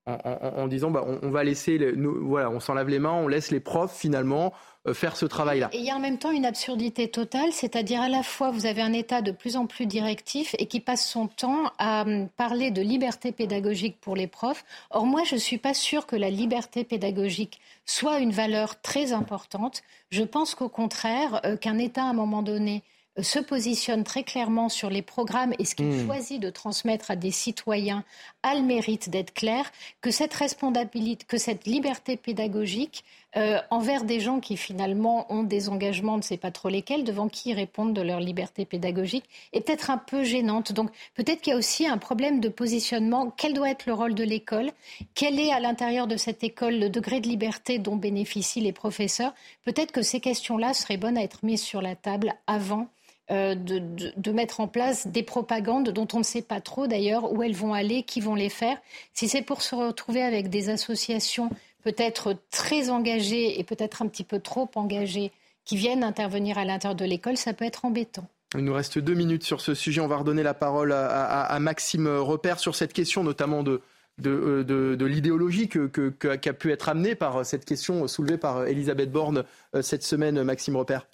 [0.09, 3.61] en, disant bah, on, va laisser, voilà, on s'en lave les mains, on laisse les
[3.61, 4.53] profs finalement
[4.87, 5.69] euh, faire ce travail-là.
[5.73, 8.67] Et il y a en même temps une absurdité totale, c'est-à-dire à la fois vous
[8.67, 12.29] avez un État de plus en plus directif et qui passe son temps à hum,
[12.37, 14.65] parler de liberté pédagogique pour les profs.
[14.91, 19.13] Or moi je ne suis pas sûre que la liberté pédagogique soit une valeur très
[19.13, 19.83] importante.
[20.11, 22.83] Je pense qu'au contraire, euh, qu'un État à un moment donné
[23.23, 26.07] se positionne très clairement sur les programmes et ce qu'il hmm.
[26.07, 28.05] choisit de transmettre à des citoyens
[28.43, 33.05] a le mérite d'être clair, que cette responsabilité, que cette liberté pédagogique
[33.37, 37.05] euh, envers des gens qui finalement ont des engagements, on ne sait pas trop lesquels,
[37.05, 40.73] devant qui répondent de leur liberté pédagogique, est peut-être un peu gênante.
[40.73, 43.31] Donc peut-être qu'il y a aussi un problème de positionnement.
[43.37, 44.71] Quel doit être le rôle de l'école?
[45.15, 49.35] Quel est à l'intérieur de cette école le degré de liberté dont bénéficient les professeurs?
[49.65, 52.89] Peut-être que ces questions-là seraient bonnes à être mises sur la table avant
[53.31, 57.43] euh, de, mettre en place des propagandes dont on ne sait pas trop d'ailleurs où
[57.43, 58.79] elles vont aller, qui vont les faire.
[59.13, 61.51] Si c'est pour se retrouver avec des associations
[61.83, 65.31] peut-être très engagées et peut-être un petit peu trop engagées
[65.67, 68.27] qui viennent intervenir à l'intérieur de l'école, ça peut être embêtant.
[68.57, 70.01] Il nous reste deux minutes sur ce sujet.
[70.01, 73.83] On va redonner la parole à, Maxime Repère sur cette question, notamment de,
[74.25, 79.83] euh, l'idéologie qui a pu être amenée par cette question soulevée par Elisabeth Borne euh,
[79.83, 81.07] cette semaine, Maxime Repère.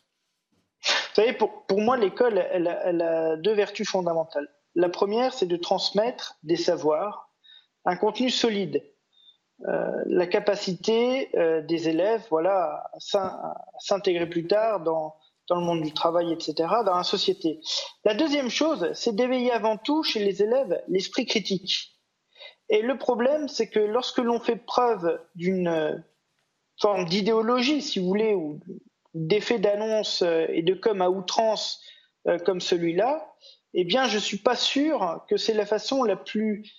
[0.85, 4.49] Vous savez, pour, moi, l'école, elle, a deux vertus fondamentales.
[4.75, 7.31] La première, c'est de transmettre des savoirs,
[7.85, 8.83] un contenu solide,
[9.69, 12.99] euh, la capacité euh, des élèves, voilà, à
[13.79, 15.15] s'intégrer plus tard dans,
[15.49, 17.61] dans le monde du travail, etc., dans la société.
[18.05, 21.93] La deuxième chose, c'est d'éveiller avant tout chez les élèves l'esprit critique.
[22.69, 26.03] Et le problème, c'est que lorsque l'on fait preuve d'une
[26.81, 28.59] forme d'idéologie, si vous voulez, ou
[29.15, 31.81] d'effets d'annonce euh, et de com à outrance
[32.27, 33.35] euh, comme celui-là,
[33.73, 36.73] eh bien, je ne suis pas sûr que c'est la façon la plus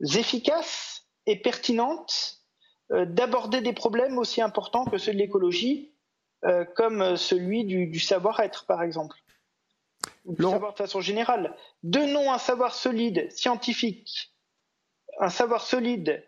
[0.00, 2.38] efficace et pertinente
[2.92, 5.88] euh, d'aborder des problèmes aussi importants que ceux de l'écologie,
[6.74, 9.16] comme celui du, savoir-être, par exemple.
[10.24, 11.56] Ou du savoir de façon générale.
[11.84, 14.32] Donnons un savoir solide, scientifique,
[15.20, 16.26] un savoir solide,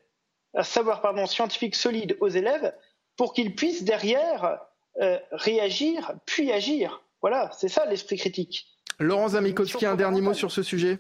[0.54, 2.72] un savoir pardon, scientifique solide aux élèves
[3.16, 4.61] pour qu'ils puissent derrière
[5.00, 7.02] euh, réagir puis agir.
[7.20, 8.66] Voilà, c'est ça l'esprit critique.
[9.00, 10.98] Laurent Zamikowski, un dernier mot sur ce sujet?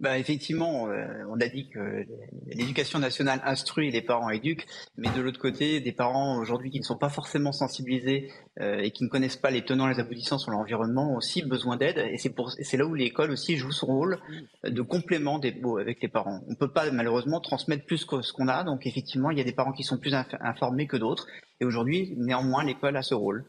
[0.00, 2.04] Bah, effectivement, euh, on a dit que
[2.48, 4.66] l'éducation nationale instruit, les parents éduquent,
[4.98, 8.90] mais de l'autre côté, des parents aujourd'hui qui ne sont pas forcément sensibilisés euh, et
[8.90, 11.98] qui ne connaissent pas les tenants et les aboutissants sur l'environnement ont aussi besoin d'aide,
[11.98, 14.18] et c'est là où l'école aussi joue son rôle
[14.64, 16.40] de complément avec les parents.
[16.48, 19.40] On ne peut pas malheureusement transmettre plus que ce qu'on a, donc effectivement, il y
[19.40, 21.26] a des parents qui sont plus informés que d'autres,
[21.60, 23.46] et aujourd'hui, néanmoins, l'école a ce rôle.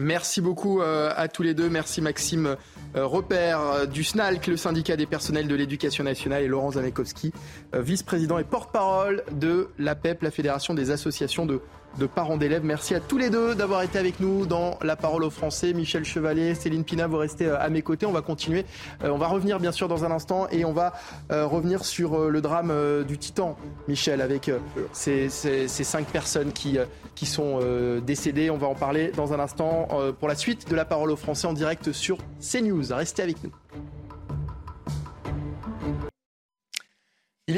[0.00, 1.68] Merci beaucoup euh, à tous les deux.
[1.68, 2.56] Merci Maxime
[2.94, 7.32] euh, Repère euh, du SNALC, le syndicat des personnels de l'éducation nationale, et Laurent Zamekowski,
[7.74, 11.60] vice-président et porte-parole de l'APEP, la Fédération des associations de
[11.98, 12.64] de parents d'élèves.
[12.64, 15.72] Merci à tous les deux d'avoir été avec nous dans La Parole aux Français.
[15.72, 18.06] Michel Chevalier, Céline Pina, vous restez euh, à mes côtés.
[18.06, 18.64] On va continuer.
[19.02, 20.92] Euh, on va revenir bien sûr dans un instant et on va
[21.30, 22.72] euh, revenir sur le drame
[23.04, 23.56] du Titan,
[23.88, 24.50] Michel, avec
[24.92, 25.28] ces,
[25.68, 26.78] cinq personnes qui,
[27.14, 27.60] qui sont
[28.04, 28.50] décédées.
[28.50, 31.46] On va en parler dans un instant pour la suite de La Parole aux Français
[31.46, 32.84] en direct sur CNews.
[32.90, 33.52] Restez avec nous.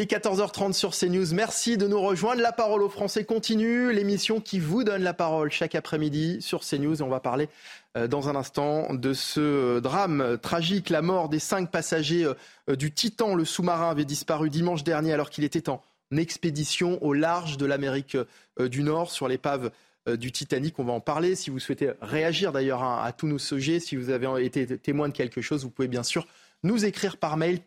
[0.01, 1.35] Est 14h30 sur CNews.
[1.35, 2.41] Merci de nous rejoindre.
[2.41, 3.93] La parole aux Français continue.
[3.93, 7.01] L'émission qui vous donne la parole chaque après-midi sur CNews.
[7.01, 7.49] Et on va parler
[7.97, 12.25] euh, dans un instant de ce drame tragique, la mort des cinq passagers
[12.69, 13.35] euh, du Titan.
[13.35, 15.83] Le sous-marin avait disparu dimanche dernier alors qu'il était en
[16.17, 18.17] expédition au large de l'Amérique
[18.59, 19.71] euh, du Nord sur l'épave
[20.09, 20.79] du Titanic.
[20.79, 21.37] On va en parler.
[21.37, 25.13] Si vous souhaitez réagir d'ailleurs à, tous nos sujets, si vous avez été témoin de
[25.13, 26.27] quelque chose, vous pouvez bien sûr
[26.63, 27.61] nous écrire par mail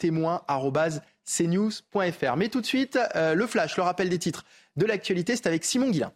[1.25, 2.35] témoin.cnews.fr.
[2.37, 4.43] Mais tout de suite, le flash, le rappel des titres
[4.75, 6.11] de l'actualité, c'est avec Simon Guillain.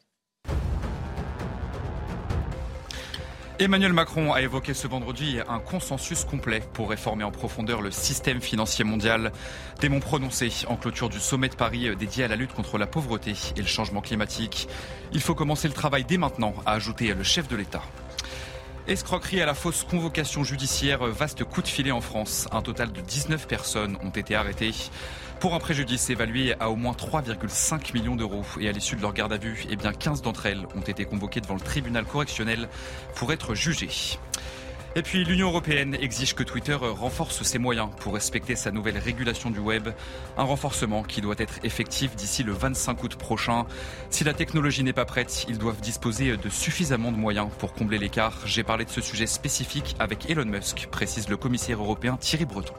[3.59, 8.39] Emmanuel Macron a évoqué ce vendredi un consensus complet pour réformer en profondeur le système
[8.39, 9.31] financier mondial.
[9.81, 9.99] Des mots
[10.67, 13.67] en clôture du sommet de Paris dédié à la lutte contre la pauvreté et le
[13.67, 14.69] changement climatique.
[15.11, 17.81] Il faut commencer le travail dès maintenant, a ajouté le chef de l'État.
[18.87, 22.47] Escroquerie à la fausse convocation judiciaire, vaste coup de filet en France.
[22.53, 24.71] Un total de 19 personnes ont été arrêtées
[25.41, 28.45] pour un préjudice évalué à au moins 3,5 millions d'euros.
[28.61, 31.03] Et à l'issue de leur garde à vue, eh bien 15 d'entre elles ont été
[31.03, 32.69] convoquées devant le tribunal correctionnel
[33.13, 33.89] pour être jugées.
[34.97, 39.51] Et puis l'Union européenne exige que Twitter renforce ses moyens pour respecter sa nouvelle régulation
[39.51, 39.89] du web.
[40.37, 43.67] Un renforcement qui doit être effectif d'ici le 25 août prochain.
[44.09, 47.99] Si la technologie n'est pas prête, ils doivent disposer de suffisamment de moyens pour combler
[47.99, 48.39] l'écart.
[48.45, 52.73] J'ai parlé de ce sujet spécifique avec Elon Musk, précise le commissaire européen Thierry Breton.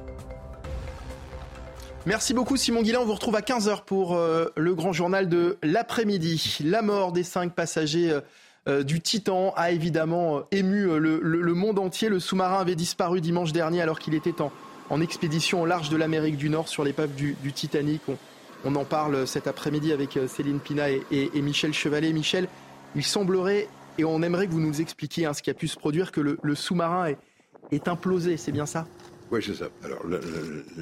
[2.05, 2.99] Merci beaucoup Simon Guillain.
[2.99, 6.59] On vous retrouve à 15h pour euh, le grand journal de l'après-midi.
[6.65, 8.23] La mort des cinq passagers euh,
[8.69, 12.09] du Titan a évidemment ému le, monde entier.
[12.09, 14.35] Le sous-marin avait disparu dimanche dernier alors qu'il était
[14.91, 18.03] en, expédition au large de l'Amérique du Nord sur l'épave du, Titanic.
[18.65, 22.13] On, en parle cet après-midi avec Céline Pina et, Michel Chevalet.
[22.13, 22.49] Michel,
[22.95, 25.79] il semblerait, et on aimerait que vous nous expliquiez hein, ce qui a pu se
[25.79, 27.19] produire, que le, sous-marin est,
[27.73, 28.87] est implosé, c'est bien ça?
[29.31, 29.69] Oui, c'est ça.
[29.85, 30.01] Alors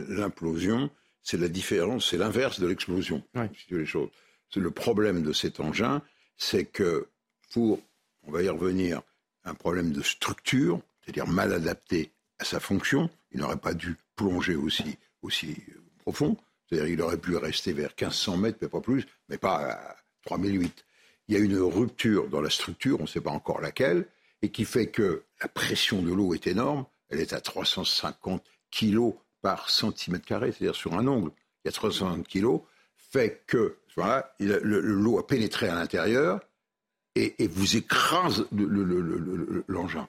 [0.09, 0.91] l'implosion,
[1.23, 3.23] c'est la différence, c'est l'inverse de l'explosion.
[3.71, 4.11] les choses.
[4.55, 6.03] Le problème de cet engin,
[6.37, 7.09] c'est que
[7.53, 7.81] pour,
[8.27, 9.03] on va y revenir,
[9.45, 14.57] un problème de structure, c'est-à-dire mal adapté à sa fonction, il n'aurait pas dû plonger
[14.57, 14.99] aussi,
[15.99, 16.37] profond.
[16.69, 20.85] C'est-à-dire qu'il aurait pu rester vers 1500 mètres, mais pas plus, mais pas à 3008.
[21.29, 24.07] Il y a une rupture dans la structure, on ne sait pas encore laquelle,
[24.43, 26.87] et qui fait que la pression de l'eau est énorme.
[27.09, 31.31] Elle est à 350 kilos par centimètre carré, c'est-à-dire sur un ongle,
[31.65, 32.63] il y a 360 kilos,
[32.97, 33.77] fait que
[34.41, 36.41] l'eau a pénétré à l'intérieur
[37.17, 38.47] et, vous écrase
[39.69, 40.09] l'engin.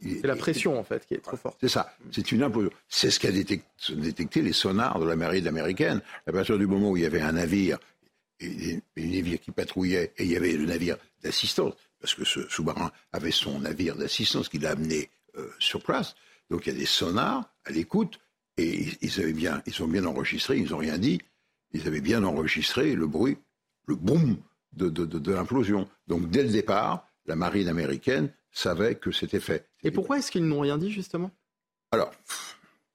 [0.00, 1.56] c'est la pression en fait qui est trop forte.
[1.60, 2.70] C'est ça, c'est une implosion.
[2.88, 6.00] C'est ce qu'a détecté, les sonars de la marine américaine.
[6.26, 7.78] À partir du moment où il y avait un navire,
[8.40, 12.48] et, un navire qui patrouillait, et il y avait le navire d'assistance, parce que ce
[12.48, 16.14] sous-marin avait son navire d'assistance qui l'a amené euh, sur place.
[16.50, 18.18] Donc il y a des sonars à l'écoute
[18.58, 21.20] et ils, avaient bien, ils ont bien enregistré, ils n'ont rien dit,
[21.72, 23.38] ils avaient bien enregistré le bruit,
[23.86, 24.36] le boom
[24.72, 25.88] de, de, l'implosion.
[26.06, 29.68] Donc dès le départ, la marine américaine savait que c'était fait.
[29.82, 31.30] Et pourquoi est-ce qu'ils n'ont rien dit justement?
[31.90, 32.12] Alors,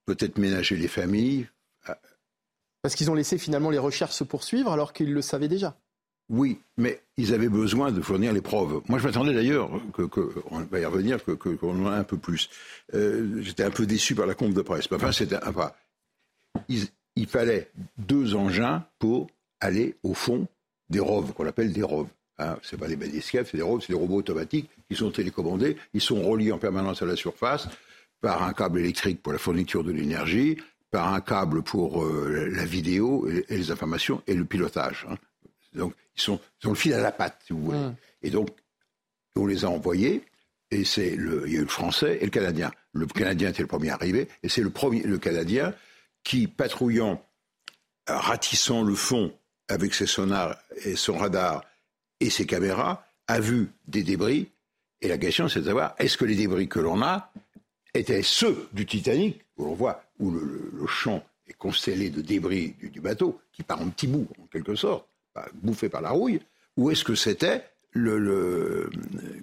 [0.06, 1.48] peut-être ménager les familles.
[2.82, 5.78] Parce qu'ils ont laissé finalement les recherches se poursuivre alors qu'ils le savaient déjà.
[6.30, 8.82] Oui, mais ils avaient besoin de fournir les preuves.
[8.90, 10.04] Moi, je m'attendais d'ailleurs, que,
[10.52, 12.50] on va y revenir, qu'on que, en ait un peu plus.
[12.94, 14.90] Euh, j'étais un peu déçu par la compte de presse.
[14.92, 15.72] Enfin, c'était enfin,
[16.68, 16.86] il,
[17.16, 19.28] il, fallait deux engins pour
[19.62, 20.48] aller au fond
[20.90, 22.10] des roves, qu'on appelle des roves.
[22.40, 25.78] Hein, c'est pas des badiscaves, c'est des roves, c'est des robots automatiques qui sont télécommandés.
[25.94, 27.68] Ils sont reliés en permanence à la surface
[28.22, 30.58] par un câble électrique pour la fourniture de l'énergie,
[30.92, 35.06] par un câble pour euh, la vidéo et, les informations et le pilotage.
[35.10, 35.16] Hein.
[35.74, 37.78] Donc, ils, sont, ont le fil à la patte, si vous voulez.
[37.78, 37.96] Mmh.
[38.24, 38.50] Et donc,
[39.36, 40.24] on les a envoyés,
[40.72, 42.72] et c'est le, il y a eu le français et le canadien.
[42.94, 45.74] Le canadien était le premier arrivé, et c'est le premier, le canadien
[46.24, 47.24] qui, patrouillant,
[48.08, 49.34] ratissant le fond
[49.70, 51.64] avec ses sonars et son radar
[52.20, 54.50] et ses caméras, a vu des débris.
[55.02, 57.32] Et la question, c'est de savoir, est-ce que les débris que l'on a
[57.94, 62.90] étaient ceux du Titanic, où l'on voit, où le, champ est constellé de débris du,
[62.90, 65.06] du, bateau, qui part en petits bouts, en quelque sorte,
[65.62, 66.40] bouffé par la rouille,
[66.78, 68.90] ou est-ce que c'était le,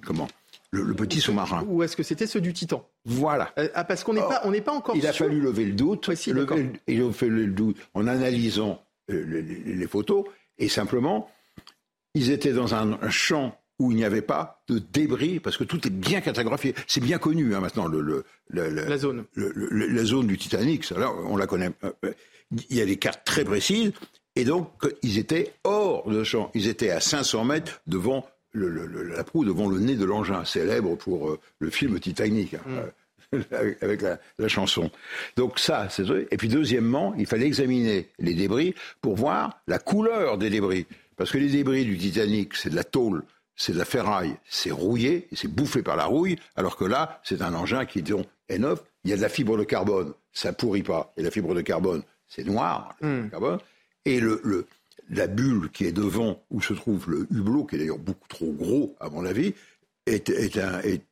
[0.05, 0.29] comment
[0.71, 1.65] le, petit sous-marin?
[1.69, 2.89] Ou est-ce que c'était ceux du Titan?
[3.05, 3.53] Voilà.
[3.59, 4.97] Euh, ah, parce qu'on n'est pas, on n'est pas encore.
[4.97, 6.09] Il a fallu lever le doute.
[6.27, 10.25] il a fait le doute en analysant euh, les, photos
[10.59, 11.31] et simplement,
[12.15, 15.85] ils étaient dans un, champ où il n'y avait pas de débris, parce que tout
[15.87, 16.75] est bien cartographié.
[16.87, 19.25] C'est bien connu hein, maintenant, le, la zone.
[19.35, 21.71] la zone du Titanic, ça, on la connaît.
[21.83, 22.13] Euh,
[22.71, 23.93] il y a des cartes très précises,
[24.37, 24.71] et donc,
[25.03, 26.51] ils étaient hors de champ.
[26.55, 31.31] Ils étaient à 500 mètres devant la proue, devant le nez de l'engin, célèbre pour
[31.31, 32.55] euh, le film Titanic.
[32.55, 32.61] Hein.
[32.67, 32.81] Mm.
[33.81, 34.91] avec la, chanson.
[35.37, 40.39] Donc ça, c'est Et puis deuxièmement, il fallait examiner les débris pour voir la couleur
[40.39, 40.87] des débris.
[41.17, 43.23] Parce que les débris du Titanic, c'est de la tôle,
[43.57, 47.43] c'est de la ferraille, c'est rouillé, c'est bouffé par la rouille, alors que là, c'est
[47.43, 48.83] un engin qui est neuf.
[49.05, 51.13] Il y a de la fibre de carbone, ça pourrit pas.
[51.17, 53.29] Et la fibre de carbone, c'est noir, hmm.
[53.29, 53.59] carbone.
[54.05, 54.67] Et le,
[55.11, 58.53] la bulle qui est devant, où se trouve le hublot, qui est d'ailleurs beaucoup trop
[58.53, 59.55] gros, à mon avis,
[60.07, 61.03] est, est, un, est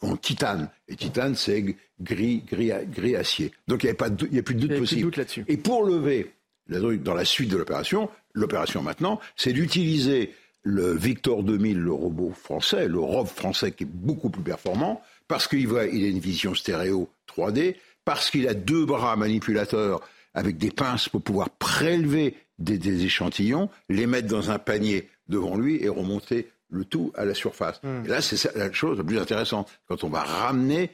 [0.00, 0.70] en titane.
[0.88, 3.52] Et titane, c'est gris, gris, gris acier.
[3.66, 5.10] Donc il n'y a, plus de doute possible.
[5.46, 6.32] Et pour lever,
[6.68, 12.88] dans la suite de l'opération, l'opération maintenant, c'est d'utiliser le Victor 2000, le robot français,
[12.88, 17.08] le ROV français qui est beaucoup plus performant, parce qu'il il a une vision stéréo
[17.28, 20.00] 3D, parce qu'il a deux bras manipulateurs
[20.34, 25.82] avec des pinces pour pouvoir prélever des, échantillons, les mettre dans un panier devant lui
[25.82, 27.80] et remonter le tout à la surface.
[27.82, 28.04] Hmm.
[28.04, 30.90] Et là, c'est la chose la plus intéressante, quand on va ramener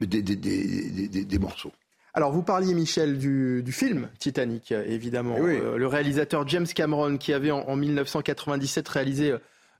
[0.00, 1.72] des, morceaux.
[2.14, 5.36] Alors, vous parliez, Michel, du, film Titanic, évidemment.
[5.38, 9.34] Eh euh, le réalisateur James Cameron, qui avait en, 1997 réalisé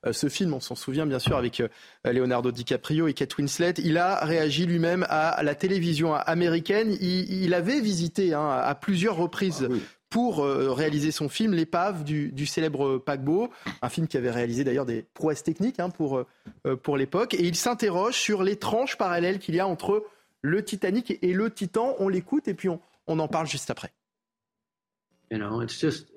[0.07, 1.69] euh, ce film, on s'en souvient bien sûr, avec euh,
[2.05, 6.97] Leonardo DiCaprio et Kate Winslet, il a réagi lui-même à la télévision américaine.
[7.01, 9.75] Il, avait visité hein, à plusieurs reprises ah
[10.11, 13.49] pour euh, réaliser son film, L'épave du, célèbre paquebot,
[13.81, 16.27] un film qui avait réalisé d'ailleurs des prouesses techniques hein, pour, euh,
[16.67, 17.35] euh, pour l'époque.
[17.35, 20.05] Et il s'interroge sur l'étrange parallèle qu'il y a entre
[20.43, 21.95] le Titanic et le Titan.
[22.01, 23.93] On l'écoute et puis on, en parle juste après.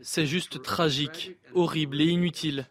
[0.02, 2.68] C'est juste tragique, horrible et inutile.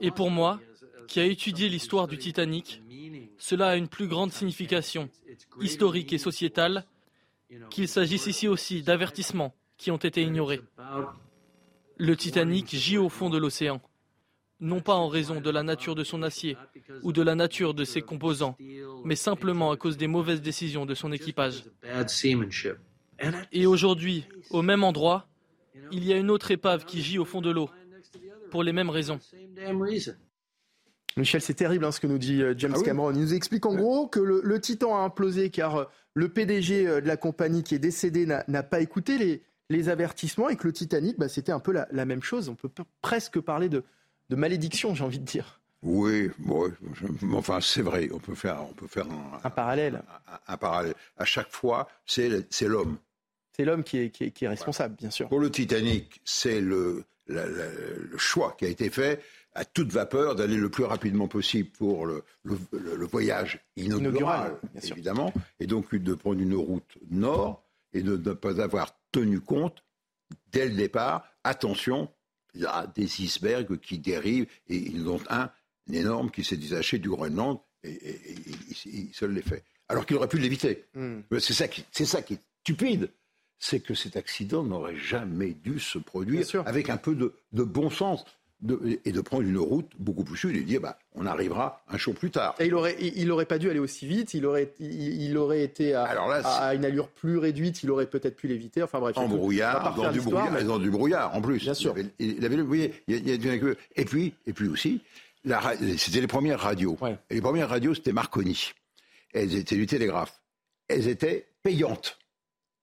[0.00, 0.60] Et pour moi,
[1.08, 2.82] qui a étudié l'histoire du Titanic,
[3.38, 5.08] cela a une plus grande signification
[5.58, 6.84] historique et sociétale
[7.70, 10.60] qu'il s'agisse ici aussi d'avertissements qui ont été ignorés.
[11.96, 13.80] Le Titanic gît au fond de l'océan,
[14.60, 16.56] non pas en raison de la nature de son acier
[17.02, 18.56] ou de la nature de ses composants,
[19.04, 21.64] mais simplement à cause des mauvaises décisions de son équipage.
[23.52, 25.26] Et aujourd'hui, au même endroit,
[25.92, 27.70] il y a une autre épave qui gît au fond de l'eau,
[28.50, 29.20] pour les mêmes raisons.
[31.20, 33.12] Michel, c'est terrible hein, ce que nous dit euh, James ah Cameron.
[33.12, 37.00] Il nous explique en gros que le, Titan a implosé car euh, le PDG euh,
[37.00, 41.18] de la compagnie qui est décédé n'a pas écouté les, avertissements et que le Titanic,
[41.18, 42.48] bah, c'était un peu la, même chose.
[42.48, 42.70] On peut
[43.02, 43.84] presque parler de,
[44.30, 45.60] malédiction, j'ai envie de dire.
[45.82, 46.30] Oui,
[47.32, 49.06] enfin c'est vrai, on peut faire, on peut faire
[49.42, 50.02] un, parallèle.
[50.46, 50.94] Un, parallèle.
[51.16, 52.28] À chaque fois, c'est
[52.62, 52.98] l'homme.
[53.56, 55.28] C'est l'homme qui est, qui, est, responsable, bien sûr.
[55.28, 59.22] Pour le Titanic, c'est le, le choix qui a été fait
[59.54, 62.24] à toute vapeur d'aller le plus rapidement possible pour le,
[63.06, 68.96] voyage inaugural, évidemment, et donc de prendre une route nord et de ne pas avoir
[69.10, 69.82] tenu compte
[70.52, 72.08] dès le départ, attention,
[72.54, 75.50] il y a des icebergs qui dérivent, et ils ont un,
[75.92, 77.98] énorme qui s'est détaché du Groenland, et,
[78.86, 79.64] il seul l'est fait.
[79.88, 80.84] Alors qu'il aurait pu l'éviter.
[80.94, 81.20] Hmm.
[81.40, 83.10] C'est ça, qui, ça qui est stupide
[83.62, 88.24] c'est que cet accident n'aurait jamais dû se produire avec un peu de bon sens
[89.04, 91.96] et de prendre une route beaucoup plus sud et de dire bah, on arrivera un
[91.96, 92.54] jour plus tard.
[92.60, 95.94] Et il aurait, il, aurait pas dû aller aussi vite, il aurait, il, aurait été
[95.94, 98.82] à, à, une allure plus réduite, il aurait peut-être pu l'éviter.
[98.82, 99.16] Enfin bref.
[99.16, 101.60] En brouillard, dans du brouillard, dans du brouillard en plus.
[101.60, 101.94] Bien sûr.
[102.18, 102.56] Il avait,
[103.08, 105.00] il et puis, et puis aussi,
[105.96, 106.98] c'était les premières radios.
[107.30, 108.72] Et les premières radios, c'était Marconi.
[109.32, 110.40] Elles étaient du télégraphe.
[110.88, 112.18] Elles étaient payantes,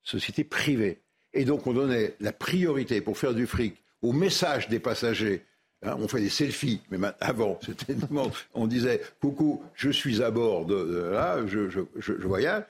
[0.01, 1.01] société privée.
[1.33, 5.43] Et donc on donnait la priorité pour faire du fric au message des passagers
[5.83, 7.95] Hein, on fait des selfies, mais avant, c'était
[8.53, 11.81] on disait coucou, je suis à bord de, là, je,
[12.25, 12.63] voyage,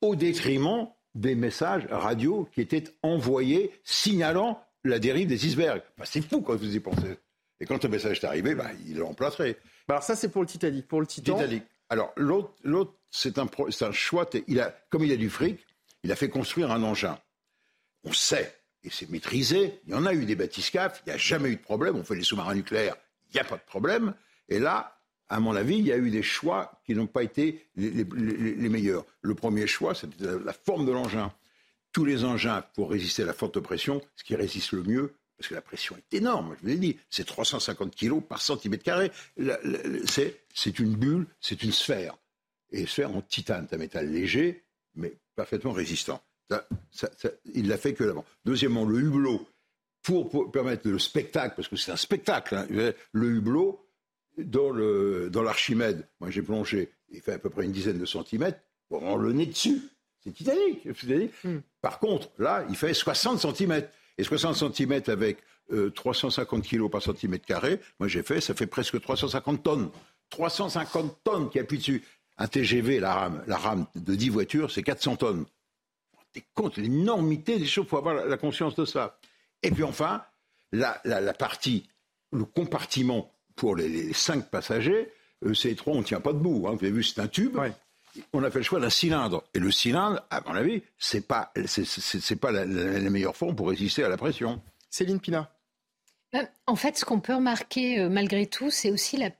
[0.00, 5.82] au détriment des messages radio qui étaient envoyés signalant la dérive des icebergs.
[5.98, 7.18] Bah, c'est fou quand vous y pensez.
[7.58, 9.58] Et quand un message est arrivé, bah, il le remplacerait.
[9.88, 10.86] Bah, alors ça, c'est pour le Titanic.
[10.86, 11.34] Pour le Titan.
[11.36, 11.64] Titanic.
[11.90, 13.46] Alors l'autre, l'autre, c'est un,
[13.80, 14.30] un choix.
[14.46, 15.58] Il a, comme il a du fric,
[16.04, 17.18] il a fait construire un engin.
[18.04, 19.80] On sait et c'est maîtrisé.
[19.86, 21.96] Il y en a eu des bathyscaphes, il n'y a jamais eu de problème.
[21.96, 22.96] On fait des sous-marins nucléaires,
[23.30, 24.14] il n'y a pas de problème.
[24.48, 24.96] Et là,
[25.28, 28.04] à mon avis, il y a eu des choix qui n'ont pas été les,
[28.68, 29.04] meilleurs.
[29.22, 31.32] Le premier choix, c'était la, forme de l'engin.
[31.92, 35.48] Tous les engins, pour résister à la forte pression, ce qui résiste le mieux, parce
[35.48, 39.10] que la pression est énorme, je vous l'ai dit, c'est 350 kg par centimètre carré.
[40.54, 42.16] C'est une bulle, c'est une sphère.
[42.72, 44.64] Et sphère en titane, un métal léger,
[44.94, 46.22] mais parfaitement résistant
[47.54, 48.24] il l'a fait que l'avant.
[48.44, 49.46] Deuxièmement, le hublot,
[50.02, 52.66] pour, permettre le spectacle, parce que c'est un spectacle, hein,
[53.12, 53.86] le hublot,
[54.38, 59.00] dans l'Archimède, moi j'ai plongé, il fait à peu près une dizaine de centimètres, pour
[59.00, 59.82] rendre le nez dessus.
[60.22, 60.84] C'est Titanic.
[61.44, 61.58] Hmm.
[61.80, 63.90] Par contre, là, il fait 60 centimètres.
[64.18, 65.38] Et 60 centimètres avec
[65.94, 69.90] 350 euh, kilos par centimètre carré, moi j'ai fait, ça fait presque 350 tonnes.
[70.28, 72.04] 350 tonnes qui appuient dessus.
[72.36, 75.46] Un TGV, la rame, la rame de 10 voitures, c'est 400 tonnes.
[76.32, 79.18] T'es compte l'énormité des choses, il faut avoir la, conscience de ça.
[79.62, 80.24] Et puis enfin,
[80.72, 81.88] la, partie,
[82.32, 85.12] le compartiment pour les, 5 passagers,
[85.44, 86.66] euh, c'est trop, on ne tient pas debout.
[86.66, 86.76] Hein.
[86.78, 87.58] Vous avez vu, c'est un tube.
[88.32, 89.44] On a fait le choix d'un cylindre.
[89.54, 94.04] Et le cylindre, à mon avis, c'est pas, c'est, pas la, meilleure forme pour résister
[94.04, 94.60] à la pression.
[94.88, 95.52] Céline Pina.
[96.34, 99.30] Euh, en fait, ce qu'on peut remarquer euh, malgré tout, c'est aussi la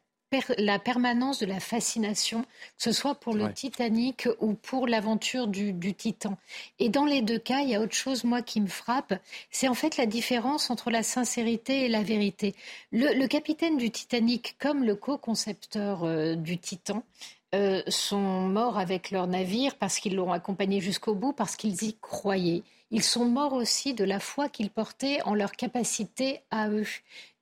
[0.59, 5.95] la permanence de la fascination, que ce soit pour le Titanic ou pour l'aventure du,
[5.95, 6.37] Titan.
[6.79, 9.15] Et dans les deux cas, il y a autre chose, moi, qui me frappe,
[9.51, 12.55] c'est en fait la différence entre la sincérité et la vérité.
[12.93, 17.03] Le, capitaine du Titanic, comme le co-concepteur euh, du Titan,
[17.55, 21.97] euh, sont morts avec leur navire parce qu'ils l'ont accompagné jusqu'au bout, parce qu'ils y
[22.01, 22.63] croyaient.
[22.93, 26.87] Ils sont morts aussi de la foi qu'ils portaient en leur capacité à eux.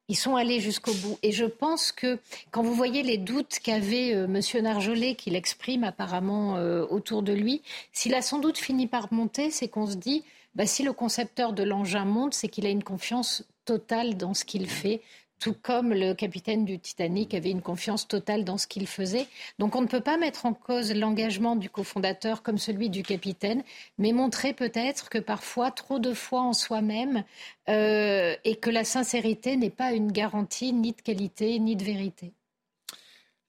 [0.08, 1.18] Ils sont allés jusqu'au bout.
[1.22, 2.18] Et je pense que
[2.50, 4.62] quand vous voyez les doutes qu'avait euh, M.
[4.62, 9.50] Narjolet, qu'il exprime apparemment euh, autour de lui, s'il a sans doute fini par monter,
[9.50, 12.84] c'est qu'on se dit, bah, si le concepteur de l'engin monte, c'est qu'il a une
[12.84, 15.02] confiance totale dans ce qu'il fait
[15.38, 19.26] tout comme le capitaine du Titanic avait une confiance totale dans ce qu'il faisait.
[19.58, 23.62] Donc on ne peut pas mettre en cause l'engagement du cofondateur comme celui du capitaine,
[23.98, 27.24] mais montrer peut-être que parfois trop de foi en soi-même
[27.68, 32.32] euh, et que la sincérité n'est pas une garantie ni de qualité ni de vérité.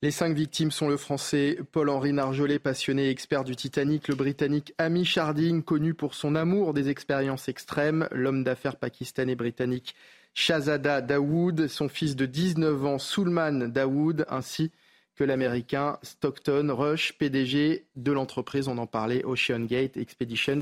[0.02, 4.74] Les cinq victimes sont le français Paul-Henri Narjolet, passionné et expert du Titanic, le britannique
[4.78, 9.96] Amy Charding, connu pour son amour des expériences extrêmes, l'homme d'affaires pakistanais-britannique
[10.34, 14.72] Shahzada Dawood, son fils de 19 ans Sulman Dawood, ainsi
[15.16, 20.62] que l'américain Stockton Rush, PDG de l'entreprise, on en parlait, Ocean Gate Expeditions,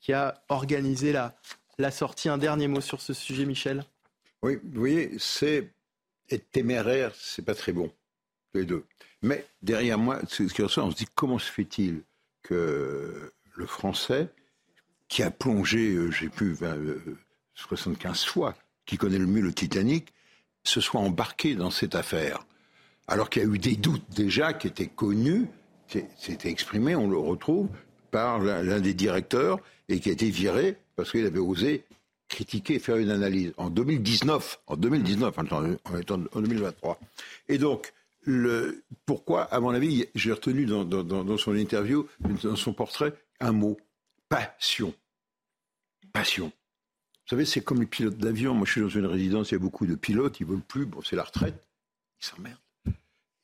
[0.00, 2.28] qui a organisé la, sortie.
[2.28, 3.84] Un dernier mot sur ce sujet, Michel
[4.42, 5.70] Oui, vous voyez, c'est
[6.30, 7.92] être téméraire, c'est pas très bon,
[8.54, 8.84] les deux.
[9.22, 12.02] Mais derrière moi, ce qui ressort, on se dit comment se fait-il
[12.42, 14.28] que le français,
[15.08, 16.56] qui a plongé, j'ai plus,
[17.54, 18.56] 75 fois
[18.90, 20.08] qui connaît le mieux le Titanic,
[20.64, 22.44] se soit embarqué dans cette affaire.
[23.06, 25.46] Alors qu'il y a eu des doutes déjà qui étaient connus,
[26.18, 27.68] c'était exprimé, on le retrouve,
[28.10, 31.84] par l'un des directeurs et qui a été viré parce qu'il avait osé
[32.28, 36.98] critiquer faire une analyse en 2019, en 2019, en étant en 2023.
[37.48, 42.08] Et donc, le, pourquoi, à mon avis, j'ai retenu dans, dans, son interview,
[42.42, 43.76] dans son portrait, un mot
[44.28, 44.92] passion.
[46.12, 46.50] Passion.
[47.30, 48.54] Vous savez, c'est comme les pilotes d'avion.
[48.54, 50.62] Moi, je suis dans une résidence, il y a beaucoup de pilotes, ils ne veulent
[50.62, 50.84] plus.
[50.84, 51.54] Bon, c'est la retraite.
[52.20, 52.58] Ils s'emmerdent.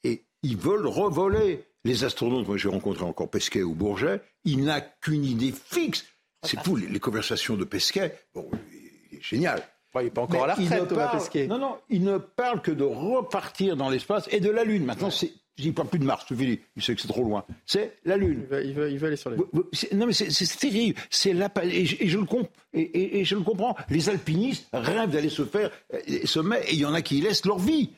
[0.02, 1.64] Et ils veulent revoler.
[1.84, 6.04] Les astronautes, moi, j'ai rencontré encore Pesquet ou Bourget, il n'a qu'une idée fixe.
[6.42, 8.12] C'est pour les, conversations de Pesquet.
[8.34, 9.62] Bon, il est génial.
[9.94, 11.46] il n'est pas encore à la retraite, Thomas Pesquet.
[11.46, 14.84] Non, non, il ne parle que de repartir dans l'espace et de la Lune.
[14.84, 17.44] Maintenant, c'est je ne parle plus de Mars, il sait que c'est trop loin.
[17.64, 18.46] C'est la Lune.
[18.62, 19.46] Il veut, aller sur la Lune.
[19.94, 20.98] Non, mais c'est terrible.
[21.08, 22.26] C'est la, et, je, et, je le
[22.74, 23.74] et, je le comprends.
[23.88, 27.46] Les alpinistes rêvent d'aller se faire euh, sommet, et il y en a qui laissent
[27.46, 27.90] leur vie,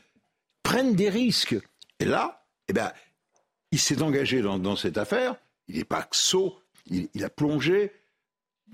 [0.62, 1.56] prennent des risques.
[1.98, 2.92] Et là, eh ben,
[3.72, 5.34] il s'est engagé dans, cette affaire.
[5.66, 6.61] Il n'est pas sot.
[6.86, 7.90] Il, il, a plongé.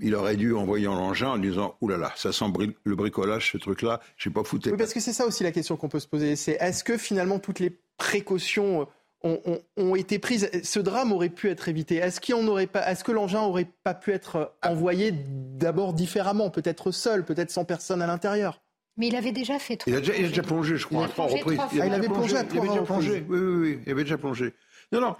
[0.01, 2.45] Il aurait dû, en voyant l'engin, en disant Ouh là là, ça sent
[2.83, 4.69] le bricolage, ce truc-là, je n'ai pas foutu.
[4.69, 6.35] Oui, parce que c'est ça aussi la question qu'on peut se poser.
[6.35, 8.87] C'est est-ce que finalement toutes les précautions
[9.23, 9.37] euh,
[9.77, 10.49] ont, été prises?
[10.63, 11.95] Ce drame aurait pu être évité.
[11.95, 17.65] Est-ce est que l'engin aurait pas pu être envoyé d'abord différemment, peut-être seul, peut-être sans
[17.65, 18.61] personne à l'intérieur?
[18.97, 19.91] Mais il avait déjà fait trois.
[19.91, 21.59] Il a déjà, il a déjà plongé, je crois, à trois reprises.
[21.73, 23.23] il, avait plongé à trois reprises.
[23.27, 24.53] Oui, oui, oui, il avait déjà plongé.
[24.91, 25.15] Non, non,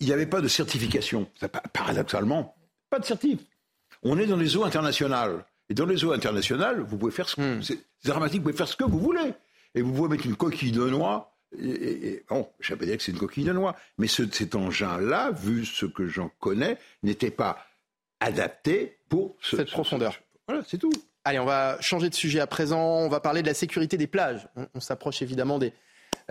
[0.00, 1.28] il n'y avait pas de certification.
[1.72, 2.54] Paradoxalement,
[2.90, 3.38] pas de certif.
[4.02, 5.44] On est dans les eaux internationales.
[5.68, 7.62] Et dans les eaux internationales, vous pouvez faire ce que, hmm.
[7.62, 9.34] c'est dramatique, vous pouvez faire ce que vous voulez.
[9.74, 12.96] Et vous pouvez mettre une coquille de noix et, bon, je ne vais pas dire
[12.96, 17.30] que c'est une coquille de noix, mais cet engin-là, vu ce que j'en connais, n'était
[17.30, 17.66] pas
[18.20, 20.20] adapté pour cette profondeur.
[20.46, 20.92] Voilà, c'est tout.
[21.24, 22.80] Allez, on va changer de sujet à présent.
[22.80, 24.48] On va parler de la sécurité des plages.
[24.74, 25.72] On, s'approche évidemment des,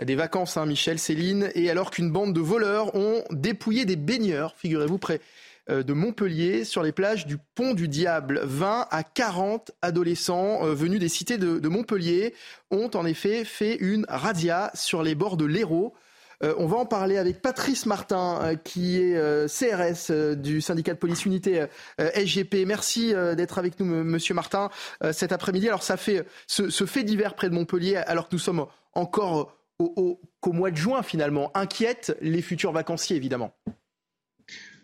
[0.02, 1.50] des vacances, hein, Michel, Céline.
[1.54, 5.20] Et alors qu'une bande de voleurs ont dépouillé des baigneurs, figurez-vous, près
[5.68, 8.40] de Montpellier sur les plages du Pont du Diable.
[8.44, 12.34] 20 à 40 adolescents euh, venus des cités de, Montpellier
[12.70, 15.94] ont en effet fait une razzia sur les bords de l'Hérault.
[16.42, 19.14] Euh, on va en parler avec Patrice Martin, qui est
[19.46, 21.66] CRS du syndicat de police unité
[21.98, 22.64] SGP.
[22.66, 24.70] Merci d'être avec nous, Monsieur Martin,
[25.12, 25.68] cet après-midi.
[25.68, 30.52] Alors, ça fait ce, fait divers près de Montpellier, alors que nous sommes encore qu'au
[30.52, 33.52] mois de juin, finalement, inquiète les futurs vacanciers, évidemment.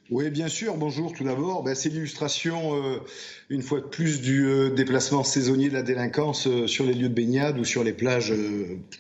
[0.09, 0.77] Oui, bien sûr.
[0.77, 1.65] Bonjour tout d'abord.
[1.65, 3.01] Ben, c'est l'illustration, euh,
[3.51, 7.09] une fois de plus, du euh, déplacement saisonnier de la délinquance euh, sur les lieux
[7.09, 8.33] de baignade ou sur les plages,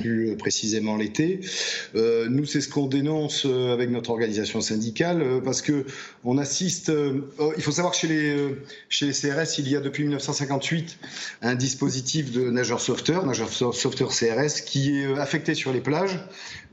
[0.00, 1.38] plus précisément l'été.
[1.94, 5.84] nous, c'est ce qu'on dénonce avec notre organisation syndicale parce que
[6.24, 6.90] on assiste.
[7.38, 8.57] Oh, il faut savoir que chez les,
[8.88, 10.98] chez les CRS, il y a depuis 1958
[11.42, 16.18] un dispositif de nageurs sauveteurs, nageurs sauveteurs CRS, qui est affecté sur les plages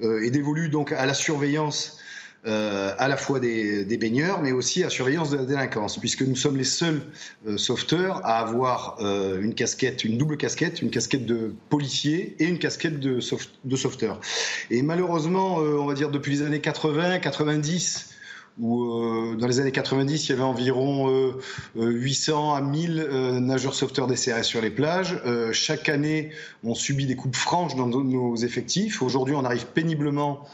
[0.02, 2.00] et dévolu donc à la surveillance
[2.46, 6.36] euh, à la fois des, baigneurs, mais aussi à surveillance de la délinquance, puisque nous
[6.36, 7.02] sommes les seuls
[7.48, 12.44] euh, sauveteurs à avoir euh, une casquette, une double casquette, une casquette de policier et
[12.44, 13.20] une casquette de,
[13.64, 14.20] de sauveteur.
[14.72, 18.10] Et malheureusement, on va dire depuis les années 80, 90,
[18.60, 21.34] où dans les années 90, il y avait environ
[21.76, 23.08] 800 à 1000
[23.40, 25.20] nageurs sauveteurs des CRS sur les plages.
[25.54, 26.32] chaque année,
[26.64, 29.02] on subit des coupes franches dans nos effectifs.
[29.02, 30.46] Aujourd'hui, on arrive péniblement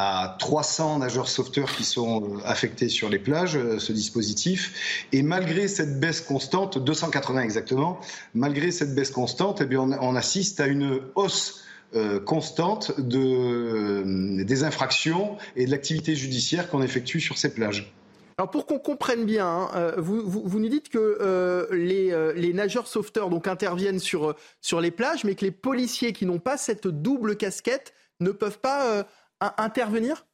[0.00, 5.04] à 300 nageurs sauveteurs qui sont euh, affectés sur les plages, euh, ce dispositif.
[5.10, 7.98] Et malgré cette baisse constante, 280 exactement,
[8.32, 11.64] malgré cette baisse constante, eh bien, on, assiste à une hausse
[11.96, 17.92] euh, constante de, des infractions et de l'activité judiciaire qu'on effectue sur ces plages.
[18.38, 23.48] Alors pour qu'on comprenne bien, hein, vous, nous dites que les, les, nageurs sauveteurs donc
[23.48, 27.94] interviennent sur, sur les plages, mais que les policiers qui n'ont pas cette double casquette
[28.20, 29.04] ne peuvent pas
[29.40, 30.24] intervenir?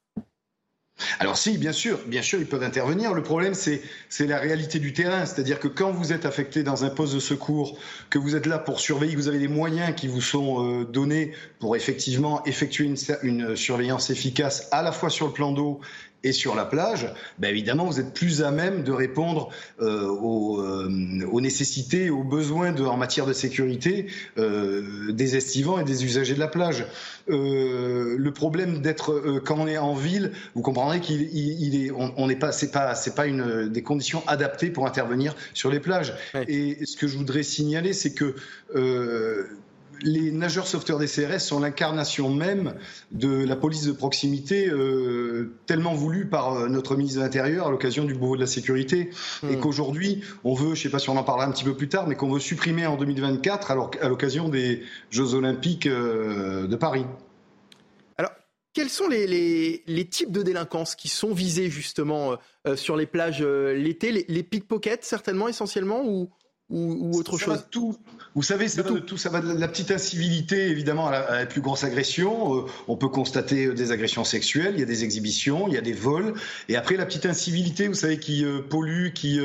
[1.18, 3.14] Alors si, bien sûr, bien sûr, ils peuvent intervenir.
[3.14, 3.82] Le problème, c'est
[4.20, 5.26] la réalité du terrain.
[5.26, 7.78] C'est-à-dire que quand vous êtes affecté dans un poste de secours,
[8.10, 10.84] que vous êtes là pour surveiller, que vous avez des moyens qui vous sont euh,
[10.84, 15.80] donnés pour effectivement effectuer une, une, surveillance efficace à la fois sur le plan d'eau
[16.24, 17.06] et sur la plage,
[17.38, 19.50] ben évidemment, vous êtes plus à même de répondre
[19.80, 20.88] euh, aux, euh,
[21.30, 24.06] aux, nécessités, aux besoins de, en matière de sécurité
[24.38, 26.86] euh, des estivants et des usagers de la plage.
[27.28, 32.36] Le problème d'être quand on est en ville, vous comprendrez qu'il il, est, on n'est
[32.36, 36.14] pas, c'est pas, c'est pas une des conditions adaptées pour intervenir sur les plages.
[36.48, 38.34] Et ce que je voudrais signaler, c'est que
[40.02, 42.74] les nageurs sauveteurs des CRS sont l'incarnation même
[43.10, 47.70] de la police de proximité euh, tellement voulue par euh, notre ministre de l'Intérieur à
[47.70, 49.10] l'occasion du Beauvau de la sécurité
[49.42, 49.60] et hmm.
[49.60, 51.88] qu'aujourd'hui on veut, je ne sais pas si on en parlera un petit peu plus
[51.88, 56.76] tard, mais qu'on veut supprimer en 2024 alors, à l'occasion des Jeux Olympiques euh, de
[56.76, 57.04] Paris.
[58.18, 58.32] Alors,
[58.72, 62.36] quels sont les, types de délinquance qui sont visés justement
[62.74, 64.12] sur les plages l'été?
[64.12, 66.30] Les, les pickpockets certainement essentiellement ou,
[66.70, 67.66] ou, autre chose?
[67.70, 67.96] tout.
[68.34, 68.94] Vous savez, ça va tout.
[68.94, 69.16] de tout.
[69.16, 72.56] Ça va de la petite incivilité, évidemment, à la, plus grosse agression.
[72.56, 75.78] Euh, on peut constater euh, des agressions sexuelles, il y a des exhibitions, il y
[75.78, 76.34] a des vols.
[76.68, 79.38] Et après, la petite incivilité, vous savez, qui euh, pollue, qui,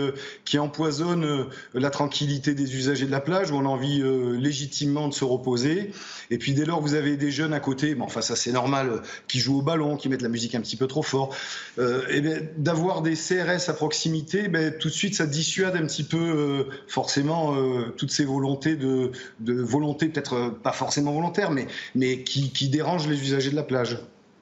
[0.43, 4.01] qui empoisonne la tranquillité des usagers de la plage, où on a envie
[4.39, 5.91] légitimement de se reposer.
[6.31, 9.01] Et puis, dès lors, vous avez des jeunes à côté, bon, enfin, ça c'est normal,
[9.27, 11.35] qui jouent au ballon, qui mettent la musique un petit peu trop fort.
[11.77, 16.03] et bien, d'avoir des CRS à proximité, ben, tout de suite, ça dissuade un petit
[16.03, 17.55] peu, forcément
[17.97, 22.69] toutes ces volontés de, de volonté peut-être euh, pas forcément volontaires, mais, mais qui, qui
[22.69, 23.99] dérangent les usagers de la plage.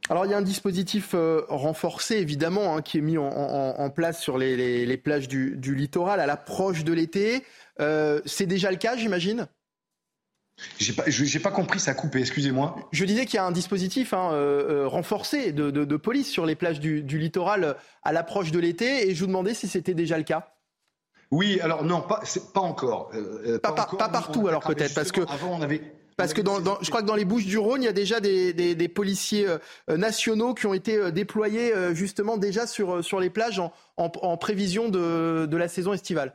[0.09, 3.89] Alors il y a un dispositif euh, renforcé évidemment hein, qui est mis en, en,
[3.89, 7.43] place sur les, les, les plages du, du, littoral à l'approche de l'été.
[8.25, 9.47] c'est déjà le cas, j'imagine?
[10.79, 11.03] J'ai pas,
[11.43, 12.77] pas compris, ça a coupé, excusez-moi.
[12.91, 14.29] Je disais qu'il y a un dispositif hein,
[14.85, 19.09] renforcé de, de, de, police sur les plages du, du littoral à l'approche de l'été
[19.09, 20.56] et je vous demandais si c'était déjà le cas.
[21.31, 22.23] Oui, alors non, pas,
[22.53, 23.11] pas encore.
[23.13, 25.81] Euh, euh, pas, partout alors peut-être, parce que avant on avait.
[26.15, 28.19] Parce que dans, je crois que dans les Bouches du Rhône, il y a déjà
[28.19, 33.59] des, des, policiers euh, nationaux qui ont été déployés justement déjà sur, sur les plages
[33.59, 36.33] en, en, prévision de, de, la saison estivale.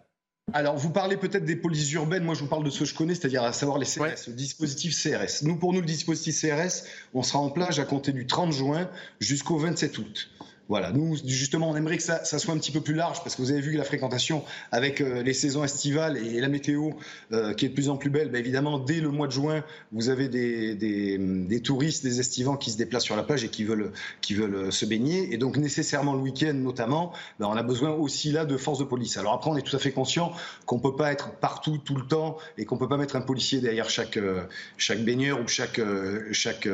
[0.53, 2.23] Alors, vous parlez peut-être des polices urbaines.
[2.23, 4.35] Moi, je vous parle de ce que je connais, c'est-à-dire à savoir les CRS, le
[4.35, 5.43] dispositif CRS.
[5.43, 8.89] Nous, pour nous, le dispositif CRS, on sera en plage à compter du 30 juin
[9.19, 10.31] jusqu'au 27 août.
[10.73, 13.43] Voilà, nous justement, on aimerait que ça, soit un petit peu plus large parce que
[13.43, 16.93] vous avez vu que la fréquentation avec euh, les saisons estivales et, la météo
[17.33, 19.65] euh, qui est de plus en plus belle, bah, évidemment, dès le mois de juin,
[19.93, 23.65] vous avez des, des, touristes, des estivants qui se déplacent sur la plage et qui
[23.65, 23.93] veulent,
[24.23, 25.35] qui veulent euh, se baigner.
[25.35, 28.85] Et donc, nécessairement, le week-end notamment, bah, on a besoin aussi là de forces de
[28.85, 29.19] police.
[29.19, 30.33] Alors après, on est tout à fait conscient
[30.65, 33.17] qu'on ne peut pas être partout tout le temps et qu'on ne peut pas mettre
[33.17, 34.19] un policier derrière chaque,
[34.79, 35.83] chaque baigneur ou chaque,
[36.33, 36.67] chaque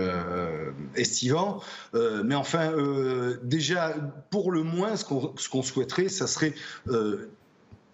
[0.94, 1.60] estivant.
[1.94, 2.72] mais enfin,
[3.42, 3.87] déjà,
[4.30, 6.54] pour le moins, ce qu'on souhaiterait, ça serait
[6.88, 7.30] euh,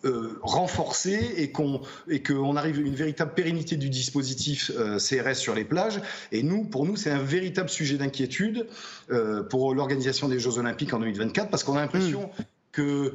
[0.05, 5.37] euh, renforcer et qu'on et qu'on arrive à une véritable pérennité du dispositif euh, CRS
[5.37, 6.01] sur les plages.
[6.31, 8.67] Et nous, pour nous, c'est un véritable sujet d'inquiétude
[9.51, 12.43] pour l'organisation des Jeux Olympiques en 2024 parce qu'on a l'impression mmh.
[12.73, 13.15] que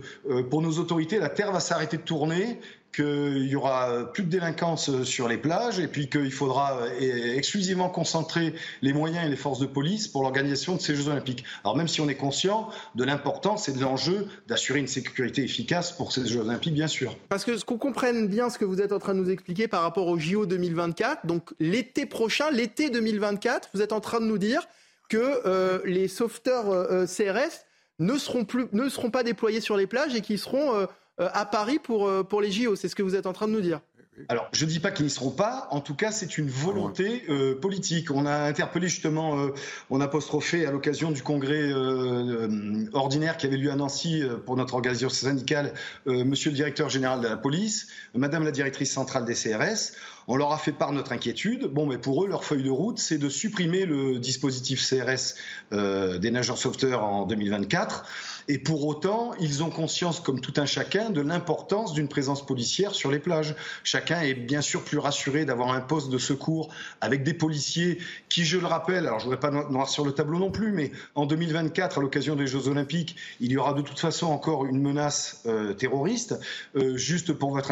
[0.49, 2.59] pour nos autorités, la Terre va s'arrêter de tourner
[2.93, 8.53] qu'il y aura plus de délinquance sur les plages et puis qu'il faudra exclusivement concentrer
[8.81, 11.43] les moyens et les forces de police pour l'organisation de ces Jeux olympiques.
[11.63, 15.91] Alors même si on est conscient de l'importance et de l'enjeu d'assurer une sécurité efficace
[15.91, 17.15] pour ces Jeux olympiques, bien sûr.
[17.29, 19.67] Parce que ce qu'on comprenne bien ce que vous êtes en train de nous expliquer
[19.67, 24.25] par rapport au JO 2024, donc l'été prochain, l'été 2024, vous êtes en train de
[24.25, 24.67] nous dire
[25.09, 27.65] que euh, les sauveteurs euh, euh, CRS
[27.99, 30.87] ne seront, plus, ne seront pas déployés sur les plages et qu'ils seront
[31.19, 32.75] à Paris pour, pour les JO.
[32.75, 33.81] C'est ce que vous êtes en train de nous dire.
[34.27, 35.67] Alors, je ne dis pas qu'ils n'y seront pas.
[35.71, 38.11] En tout cas, c'est une volonté euh, politique.
[38.11, 39.53] On a interpellé justement, euh,
[39.89, 44.57] on a apostrophé à l'occasion du congrès euh, ordinaire qui avait lieu à Nancy pour
[44.57, 45.73] notre organisation syndicale,
[46.05, 49.93] Monsieur le directeur général de la police, Madame la directrice centrale des CRS.
[50.31, 51.65] On leur a fait part notre inquiétude.
[51.65, 55.35] Bon, mais pour eux, leur feuille de route, c'est de supprimer le dispositif CRS
[55.71, 58.05] des nageurs sauveteurs en 2024
[58.49, 62.95] et pour autant, ils ont conscience, comme tout un chacun, de l'importance d'une présence policière
[62.95, 63.55] sur les plages.
[63.83, 68.45] Chacun est bien sûr plus rassuré d'avoir un poste de secours avec des policiers qui,
[68.45, 70.91] je le rappelle, alors je ne voudrais pas noir sur le tableau non plus, mais
[71.13, 74.81] en 2024, à l'occasion des Jeux Olympiques, il y aura de toute façon encore une
[74.81, 76.33] menace euh, terroriste.
[76.75, 77.71] Euh, juste pour votre,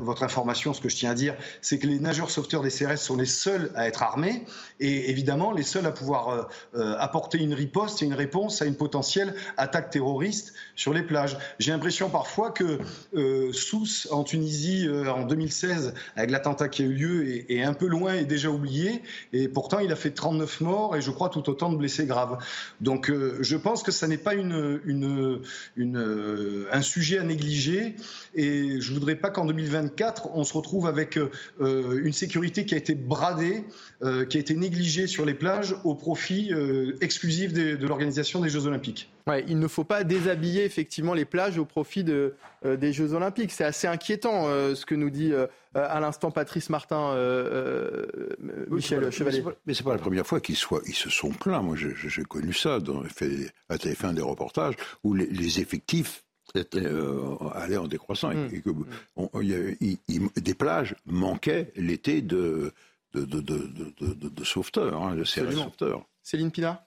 [0.00, 2.96] votre information, ce que je tiens à dire, c'est que les nageurs sauveteurs des CRS
[2.96, 4.44] sont les seuls à être armés
[4.80, 8.76] et évidemment les seuls à pouvoir euh, apporter une riposte et une réponse à une
[8.76, 11.36] potentielle attaque terroriste sur les plages.
[11.58, 12.78] J'ai l'impression parfois que
[13.14, 17.74] euh, Sousse en Tunisie euh, en 2016, avec l'attentat qui a eu lieu, est, un
[17.74, 19.02] peu loin et déjà oublié.
[19.32, 22.38] Et pourtant, il a fait 39 morts et je crois tout autant de blessés graves.
[22.80, 25.40] Donc euh, je pense que ça n'est pas un
[26.82, 27.96] sujet à négliger.
[28.34, 31.18] Et je voudrais pas qu'en 2024, on se retrouve avec
[32.02, 33.64] une sécurité qui a été bradée,
[34.00, 36.52] qui a été négligée sur les plages au profit
[37.00, 39.10] exclusif de l'organisation des Jeux Olympiques.
[39.28, 43.12] Ouais, il ne faut pas déshabiller effectivement les plages au profit de, euh, des Jeux
[43.12, 43.50] Olympiques.
[43.50, 47.12] C'est assez inquiétant euh, ce que nous dit euh, à l'instant Patrice Martin,
[48.70, 49.42] Michel Chevalier.
[49.66, 50.56] Mais c'est pas, pas la première fois qu'ils
[50.86, 51.60] ils se sont plaints.
[51.60, 56.22] Moi, j'ai connu ça dans fait, à TF1 des reportages où les, effectifs
[56.54, 56.86] étaient,
[57.54, 58.62] allaient en décroissant et, mmh.
[58.62, 62.72] que des plages manquaient l'été de
[63.14, 66.06] de, de, de, sauveteurs, hein, de sauveteurs.
[66.22, 66.86] Céline Pina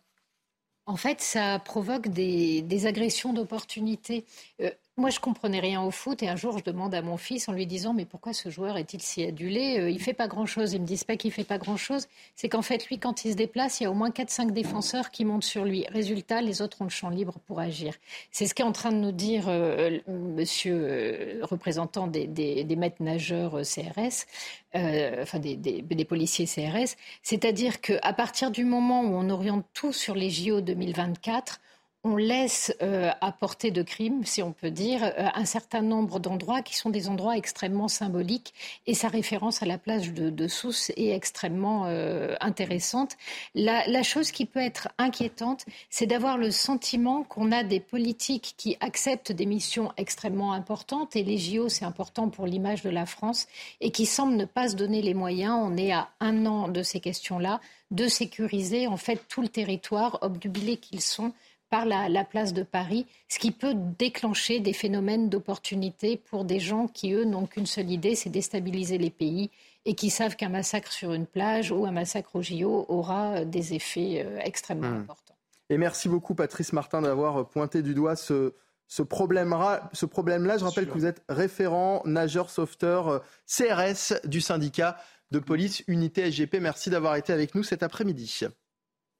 [0.89, 4.25] en fait, ça provoque des, des agressions d'opportunités.
[4.59, 7.47] Euh, moi, je comprenais rien au foot et un jour, je demande à mon fils
[7.47, 9.79] en lui disant Mais pourquoi ce joueur est-il si adulé?
[9.79, 10.73] Euh, Il fait pas grand-chose.
[10.73, 12.07] Ils me disent pas qu'il fait pas grand-chose.
[12.35, 15.11] C'est qu'en fait, lui, quand il se déplace, il y a au moins 4-5 défenseurs
[15.11, 15.85] qui montent sur lui.
[15.89, 17.93] Résultat, les autres ont le champ libre pour agir.
[18.31, 23.01] C'est ce qu'est en train de nous dire euh, monsieur euh, représentant des, des, maîtres
[23.01, 24.25] nageurs CRS,
[24.73, 26.95] enfin des, des, policiers CRS.
[27.23, 31.59] C'est-à-dire qu'à partir du moment où on oriente tout sur les JO 2024,
[32.03, 36.19] on laisse euh, à portée de crime, si on peut dire, euh, un certain nombre
[36.19, 38.53] d'endroits qui sont des endroits extrêmement symboliques.
[38.87, 43.17] Et sa référence à la plage de, de Sousse est extrêmement euh, intéressante.
[43.53, 48.53] La, la, chose qui peut être inquiétante, c'est d'avoir le sentiment qu'on a des politiques
[48.55, 53.05] qui acceptent des missions extrêmement importantes, et les JO, c'est important pour l'image de la
[53.05, 53.47] France,
[53.81, 55.57] et qui semblent ne pas se donner les moyens.
[55.61, 57.59] On est à un an de ces questions-là
[57.91, 61.33] de sécuriser en fait tout le territoire, obnubilés qu'ils sont
[61.69, 66.87] par la, place de Paris, ce qui peut déclencher des phénomènes d'opportunité pour des gens
[66.87, 69.51] qui, eux, n'ont qu'une seule idée, c'est déstabiliser les pays
[69.85, 73.45] et qui savent qu'un massacre sur une plage ou un massacre au JO aura euh,
[73.45, 75.01] des effets euh, extrêmement hmm.
[75.01, 75.35] importants.
[75.69, 78.53] Et merci beaucoup, Patrice Martin, d'avoir pointé du doigt ce,
[78.87, 79.89] ce problème-là.
[79.93, 84.97] Ce problème Je rappelle que vous êtes référent nageur sauveteur euh, CRS du syndicat
[85.31, 86.55] de police Unité SGP.
[86.59, 88.47] Merci d'avoir été avec nous cet après-midi.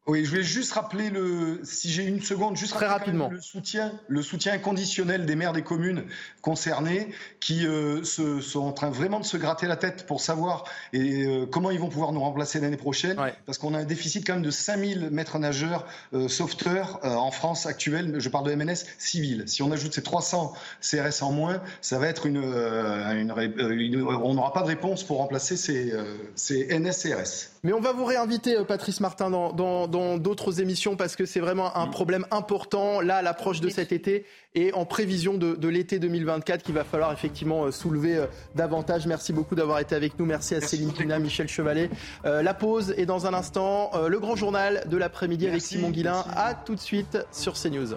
[0.09, 3.91] Oui, je voulais juste rappeler le, si j'ai une seconde, juste très rapidement le soutien,
[4.07, 6.03] le soutien inconditionnel des maires des communes
[6.41, 10.63] concernées qui euh, se, sont en train vraiment de se gratter la tête pour savoir
[10.93, 14.25] et, euh, comment ils vont pouvoir nous remplacer l'année prochaine, parce qu'on a un déficit
[14.25, 15.85] quand même de 5000 maîtres nageurs
[16.15, 18.15] euh, sauveteurs en France actuelle.
[18.17, 19.43] Je parle de MNS civil.
[19.45, 24.53] Si on ajoute ces 300 CRS en moins, ça va être une, une, on n'aura
[24.53, 25.93] pas de réponse pour remplacer ces,
[26.33, 27.58] ces NSCRS.
[27.63, 31.39] Mais on va vous réinviter, Patrice Martin, dans, dans dans d'autres émissions parce que c'est
[31.39, 31.91] vraiment un mm.
[31.91, 36.73] problème important là à l'approche de cet été et en prévision de, l'été 2024 qu'il
[36.73, 39.05] va falloir effectivement euh, soulever euh, davantage.
[39.05, 40.25] Merci beaucoup d'avoir été avec nous.
[40.25, 41.89] Merci à Céline Pina, Michel Chevalet.
[42.25, 43.91] Euh, la pause est dans un instant.
[44.07, 46.23] le grand journal de l'après-midi avec Simon Guillain.
[46.35, 47.95] À tout de suite sur CNews.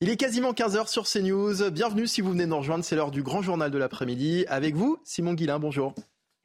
[0.00, 1.72] Il est quasiment 15h sur CNews.
[1.72, 2.84] Bienvenue si vous venez de nous rejoindre.
[2.84, 4.44] C'est l'heure du grand journal de l'après-midi.
[4.46, 5.92] Avec vous, Simon Guillain, bonjour.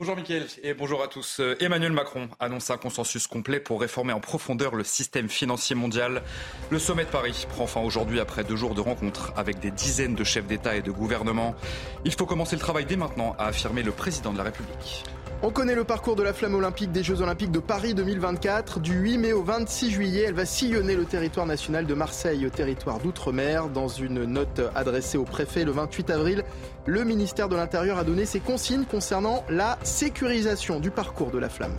[0.04, 1.40] Bonjour Mickaël et bonjour à tous.
[1.40, 6.24] Euh, Emmanuel Macron annonce un consensus complet pour réformer en profondeur le système financier mondial.
[6.72, 10.14] Le sommet de Paris prend fin aujourd'hui après deux jours de rencontres avec des dizaines
[10.14, 11.56] de chefs d'État et de gouvernement.
[12.04, 15.06] Il faut commencer le travail dès maintenant, a affirmé le président de la République.
[15.46, 18.80] On connaît le parcours de la flamme olympique des Jeux olympiques de Paris 2024.
[18.80, 22.50] Du 8 mai au 26 juillet, elle va sillonner le territoire national de Marseille au
[22.50, 23.68] territoire d'outre-mer.
[23.68, 26.44] Dans une note adressée au préfet le 28 avril,
[26.86, 31.50] le ministère de l'Intérieur a donné ses consignes concernant la sécurisation du parcours de la
[31.50, 31.76] flamme.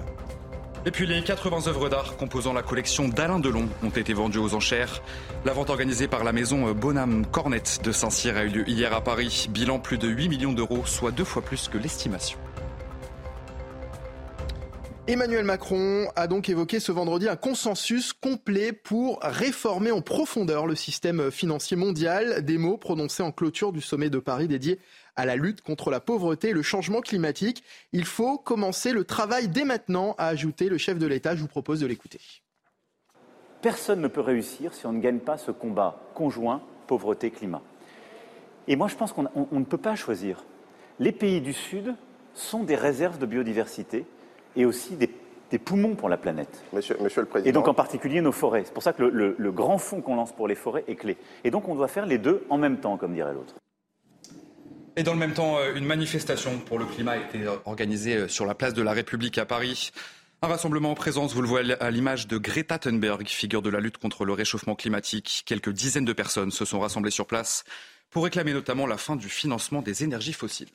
[0.87, 4.55] Et puis les 80 œuvres d'art composant la collection d'Alain Delon ont été vendues aux
[4.55, 5.03] enchères.
[5.47, 9.01] La vente organisée par la maison Bonham Cornette de Saint-Cyr a eu lieu hier à
[9.01, 9.47] Paris.
[9.51, 12.39] Bilan plus de 8 millions d'euros, soit deux fois plus que l'estimation.
[15.07, 20.75] Emmanuel Macron a donc évoqué ce vendredi un consensus complet pour réformer en profondeur le
[20.75, 24.81] système financier mondial, des mots prononcés en clôture du sommet de Paris dédié
[25.15, 27.63] à la lutte contre la pauvreté et le changement climatique.
[27.93, 31.37] Il faut commencer le travail dès maintenant, a ajouté le chef de l'État.
[31.37, 32.21] Je vous propose de l'écouter.
[33.61, 37.61] Personne ne peut réussir si on ne gagne pas ce combat conjoint pauvreté-climat.
[38.69, 40.47] Et moi, je pense qu'on ne peut pas choisir.
[40.99, 41.95] Les pays du Sud
[42.33, 44.07] sont des réserves de biodiversité
[44.57, 45.11] et aussi des,
[45.59, 46.65] poumons pour la planète.
[46.73, 47.49] Monsieur, le Président.
[47.49, 48.63] Et donc en particulier nos forêts.
[48.65, 51.17] C'est pour ça que le, grand fonds qu'on lance pour les forêts est clé.
[51.45, 53.55] Et donc on doit faire les deux en même temps, comme dirait l'autre.
[54.97, 58.29] Et dans le même temps, euh, une manifestation pour le climat a été organisée euh,
[58.29, 59.91] sur la place de la République à Paris.
[60.43, 63.81] Un rassemblement en présence, vous le voyez à l'image de Greta Thunberg, figure de la
[63.81, 65.43] lutte contre le réchauffement climatique.
[65.47, 67.65] Quelques dizaines de personnes se sont rassemblées sur place
[68.11, 70.69] pour réclamer notamment la fin du financement des énergies fossiles.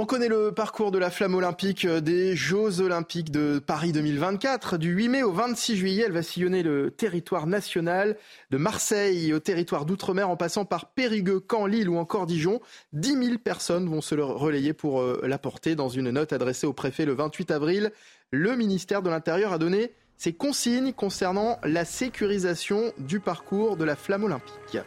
[0.00, 4.78] On connaît le parcours de la flamme olympique euh, des Jeux olympiques de Paris 2024.
[4.78, 8.16] Du 8 mai au 26 juillet, elle va sillonner le territoire national
[8.52, 12.60] de Marseille au territoire d'outre-mer en passant par Périgueux, Caen, Lille ou encore Dijon.
[12.92, 15.74] 10 000 personnes vont se relayer pour euh, la porter.
[15.74, 17.90] Dans une note adressée au préfet le 28 avril,
[18.30, 23.96] le ministère de l'Intérieur a donné ses consignes concernant la sécurisation du parcours de la
[23.96, 24.78] flamme olympique.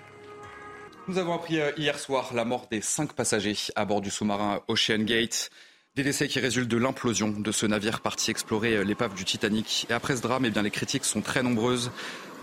[1.08, 4.62] Nous avons appris euh, hier soir la mort des cinq passagers à bord du sous-marin
[4.68, 5.50] Ocean Gate.
[5.96, 9.88] Des décès qui résultent de l'implosion de ce navire parti explorer euh, l'épave du Titanic.
[9.90, 11.92] Et après ce drame, eh bien, les critiques sont très nombreuses.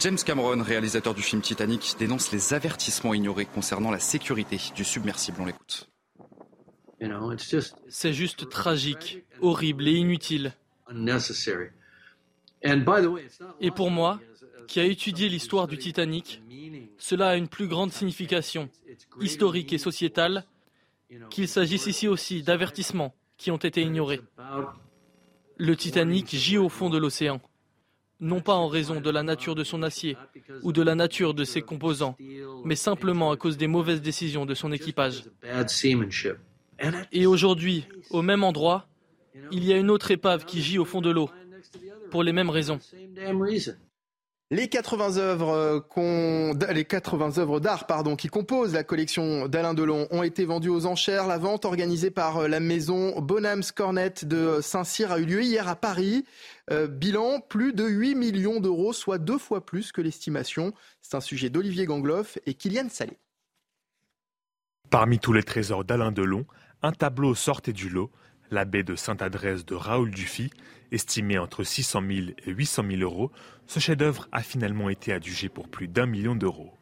[0.01, 5.39] James Cameron, réalisateur du film Titanic, dénonce les avertissements ignorés concernant la sécurité du submersible.
[5.41, 5.89] On l'écoute.
[7.89, 10.53] C'est juste tragique, horrible et inutile.
[13.61, 14.21] Et pour moi,
[14.69, 16.43] qui a étudié l'histoire du Titanic,
[16.99, 18.69] cela a une plus grande signification
[19.21, 20.45] historique et sociétale
[21.31, 24.21] qu'il s'agisse ici aussi d'avertissements qui ont été ignorés.
[25.57, 27.41] Le Titanic gît au fond de l'océan,
[28.21, 30.17] non pas en raison de la nature de son acier
[30.63, 32.17] ou de la nature de ses composants,
[32.65, 35.25] mais simplement à cause des mauvaises décisions de son équipage.
[37.11, 38.87] Et aujourd'hui, au même endroit,
[39.51, 41.31] il y a une autre épave qui gît au fond de l'eau,
[42.11, 42.81] pour les mêmes raisons.
[44.51, 47.87] Les 80 œuvres, euh, les 80 œuvres d'art
[48.17, 51.27] qui composent la collection d'Alain Delon ont été vendues aux enchères.
[51.27, 55.69] La vente organisée par euh, la maison Bonhams Cornet de Saint-Cyr a eu lieu hier
[55.69, 56.25] à Paris.
[56.71, 60.73] Euh, bilan, plus de 8 millions d'euros, soit deux fois plus que l'estimation.
[61.03, 63.19] C'est un sujet d'Olivier Gangloff et Kylian Salé.
[64.89, 66.47] Parmi tous les trésors d'Alain Delon,
[66.81, 68.11] un tableau sortait du lot,
[68.51, 70.51] la baie de Sainte-Adresse de Raoul Dufy
[70.91, 73.31] Estimé entre 600 000 et 800 000 euros,
[73.67, 76.73] ce chef-d'œuvre a finalement été adjugé pour plus d'un million d'euros.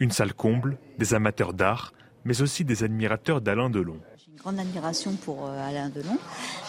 [0.00, 1.92] Une salle comble, des amateurs d'art,
[2.24, 4.00] mais aussi des admirateurs d'Alain Delon.
[4.16, 6.18] J'ai une grande admiration pour euh, Alain Delon,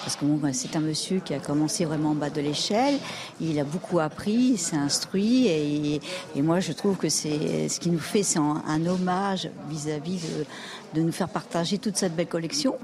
[0.03, 2.95] parce que bah, c'est un monsieur qui a commencé vraiment en bas de l'échelle.
[3.39, 6.01] Il a beaucoup appris, il s'est instruit, et,
[6.41, 11.05] moi je trouve que c'est ce qui nous fait, c'est un, hommage vis-à-vis de, de
[11.05, 12.77] nous faire partager toute cette belle collection.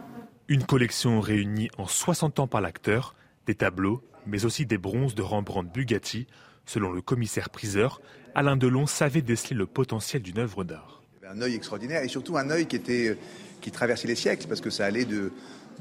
[0.47, 3.15] Une collection réunie en 60 ans par l'acteur,
[3.47, 6.27] des tableaux, mais aussi des bronzes de Rembrandt Bugatti.
[6.65, 8.01] Selon le commissaire priseur,
[8.35, 11.01] Alain Delon savait déceler le potentiel d'une œuvre d'art.
[11.29, 13.17] Un œil extraordinaire et surtout un œil qui, était,
[13.61, 15.31] qui traversait les siècles parce que ça allait de,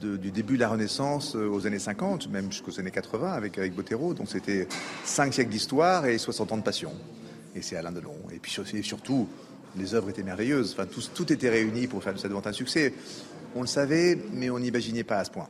[0.00, 4.14] du début de la Renaissance aux années 50, même jusqu'aux années 80 avec, avec Bottero.
[4.14, 4.68] Donc c'était
[5.04, 6.92] 5 siècles d'histoire et 60 ans de passion.
[7.54, 8.16] Et c'est Alain Delon.
[8.32, 9.28] Et puis surtout,
[9.76, 10.72] les œuvres étaient merveilleuses.
[10.72, 12.92] Enfin, tout, tout était réuni pour faire de cette vente un succès.
[13.54, 15.48] On le savait, mais on n'imaginait pas à ce point.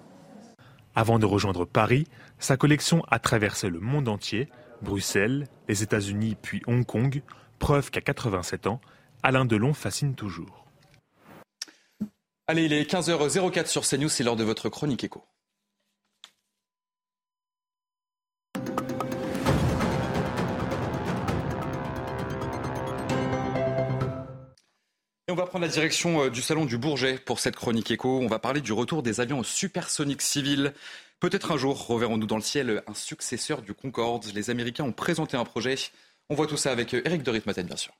[0.94, 2.06] Avant de rejoindre Paris,
[2.38, 4.48] sa collection a traversé le monde entier,
[4.82, 7.22] Bruxelles, les États-Unis puis Hong Kong,
[7.58, 8.80] preuve qu'à 87 ans,
[9.22, 10.65] Alain Delon fascine toujours.
[12.48, 15.24] Allez, il est 15h04 sur CNews, c'est l'heure de votre chronique écho.
[25.28, 28.20] on va prendre la direction euh, du salon du Bourget pour cette chronique écho.
[28.20, 30.72] On va parler du retour des avions supersoniques civils.
[31.20, 34.24] Peut-être un jour reverrons-nous dans le ciel un successeur du Concorde.
[34.34, 35.74] Les Américains ont présenté un projet.
[36.30, 37.92] On voit tout ça avec Eric de Ritmaten, bien sûr.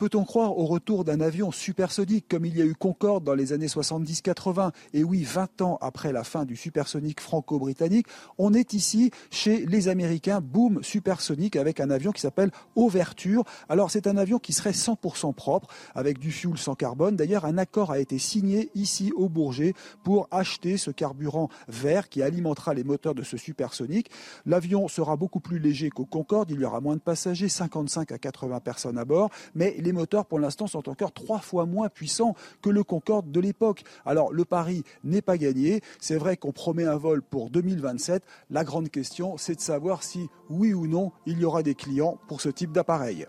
[0.00, 3.52] Peut-on croire au retour d'un avion supersonique comme il y a eu Concorde dans les
[3.52, 8.06] années 70-80 Et oui, 20 ans après la fin du supersonique franco-britannique,
[8.38, 13.44] on est ici chez les Américains, boom supersonique avec un avion qui s'appelle Ouverture.
[13.68, 17.14] Alors c'est un avion qui serait 100% propre avec du fuel sans carbone.
[17.14, 22.22] D'ailleurs, un accord a été signé ici au Bourget pour acheter ce carburant vert qui
[22.22, 24.10] alimentera les moteurs de ce supersonique.
[24.46, 28.16] L'avion sera beaucoup plus léger qu'au Concorde, il y aura moins de passagers, 55 à
[28.16, 32.70] 80 personnes à bord, mais moteurs pour l'instant sont encore trois fois moins puissants que
[32.70, 33.82] le Concorde de l'époque.
[34.04, 35.80] Alors le pari n'est pas gagné.
[36.00, 38.22] C'est vrai qu'on promet un vol pour 2027.
[38.50, 42.18] La grande question, c'est de savoir si oui ou non il y aura des clients
[42.28, 43.26] pour ce type d'appareil.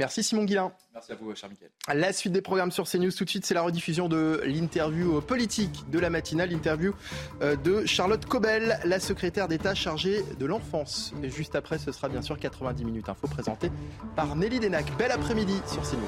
[0.00, 0.72] Merci Simon Guillain.
[0.94, 1.68] Merci à vous, cher Michael.
[1.94, 5.90] La suite des programmes sur CNews, tout de suite, c'est la rediffusion de l'interview politique
[5.90, 6.94] de la matinale, l'interview
[7.42, 11.12] euh, de Charlotte Cobel, la secrétaire d'État chargée de l'enfance.
[11.22, 13.70] Et juste après, ce sera bien sûr 90 minutes info présentées
[14.16, 14.86] par Nelly Denac.
[14.96, 16.06] Bel après-midi sur CNews.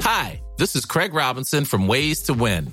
[0.00, 2.72] Hi, this is Craig Robinson from Ways to Win,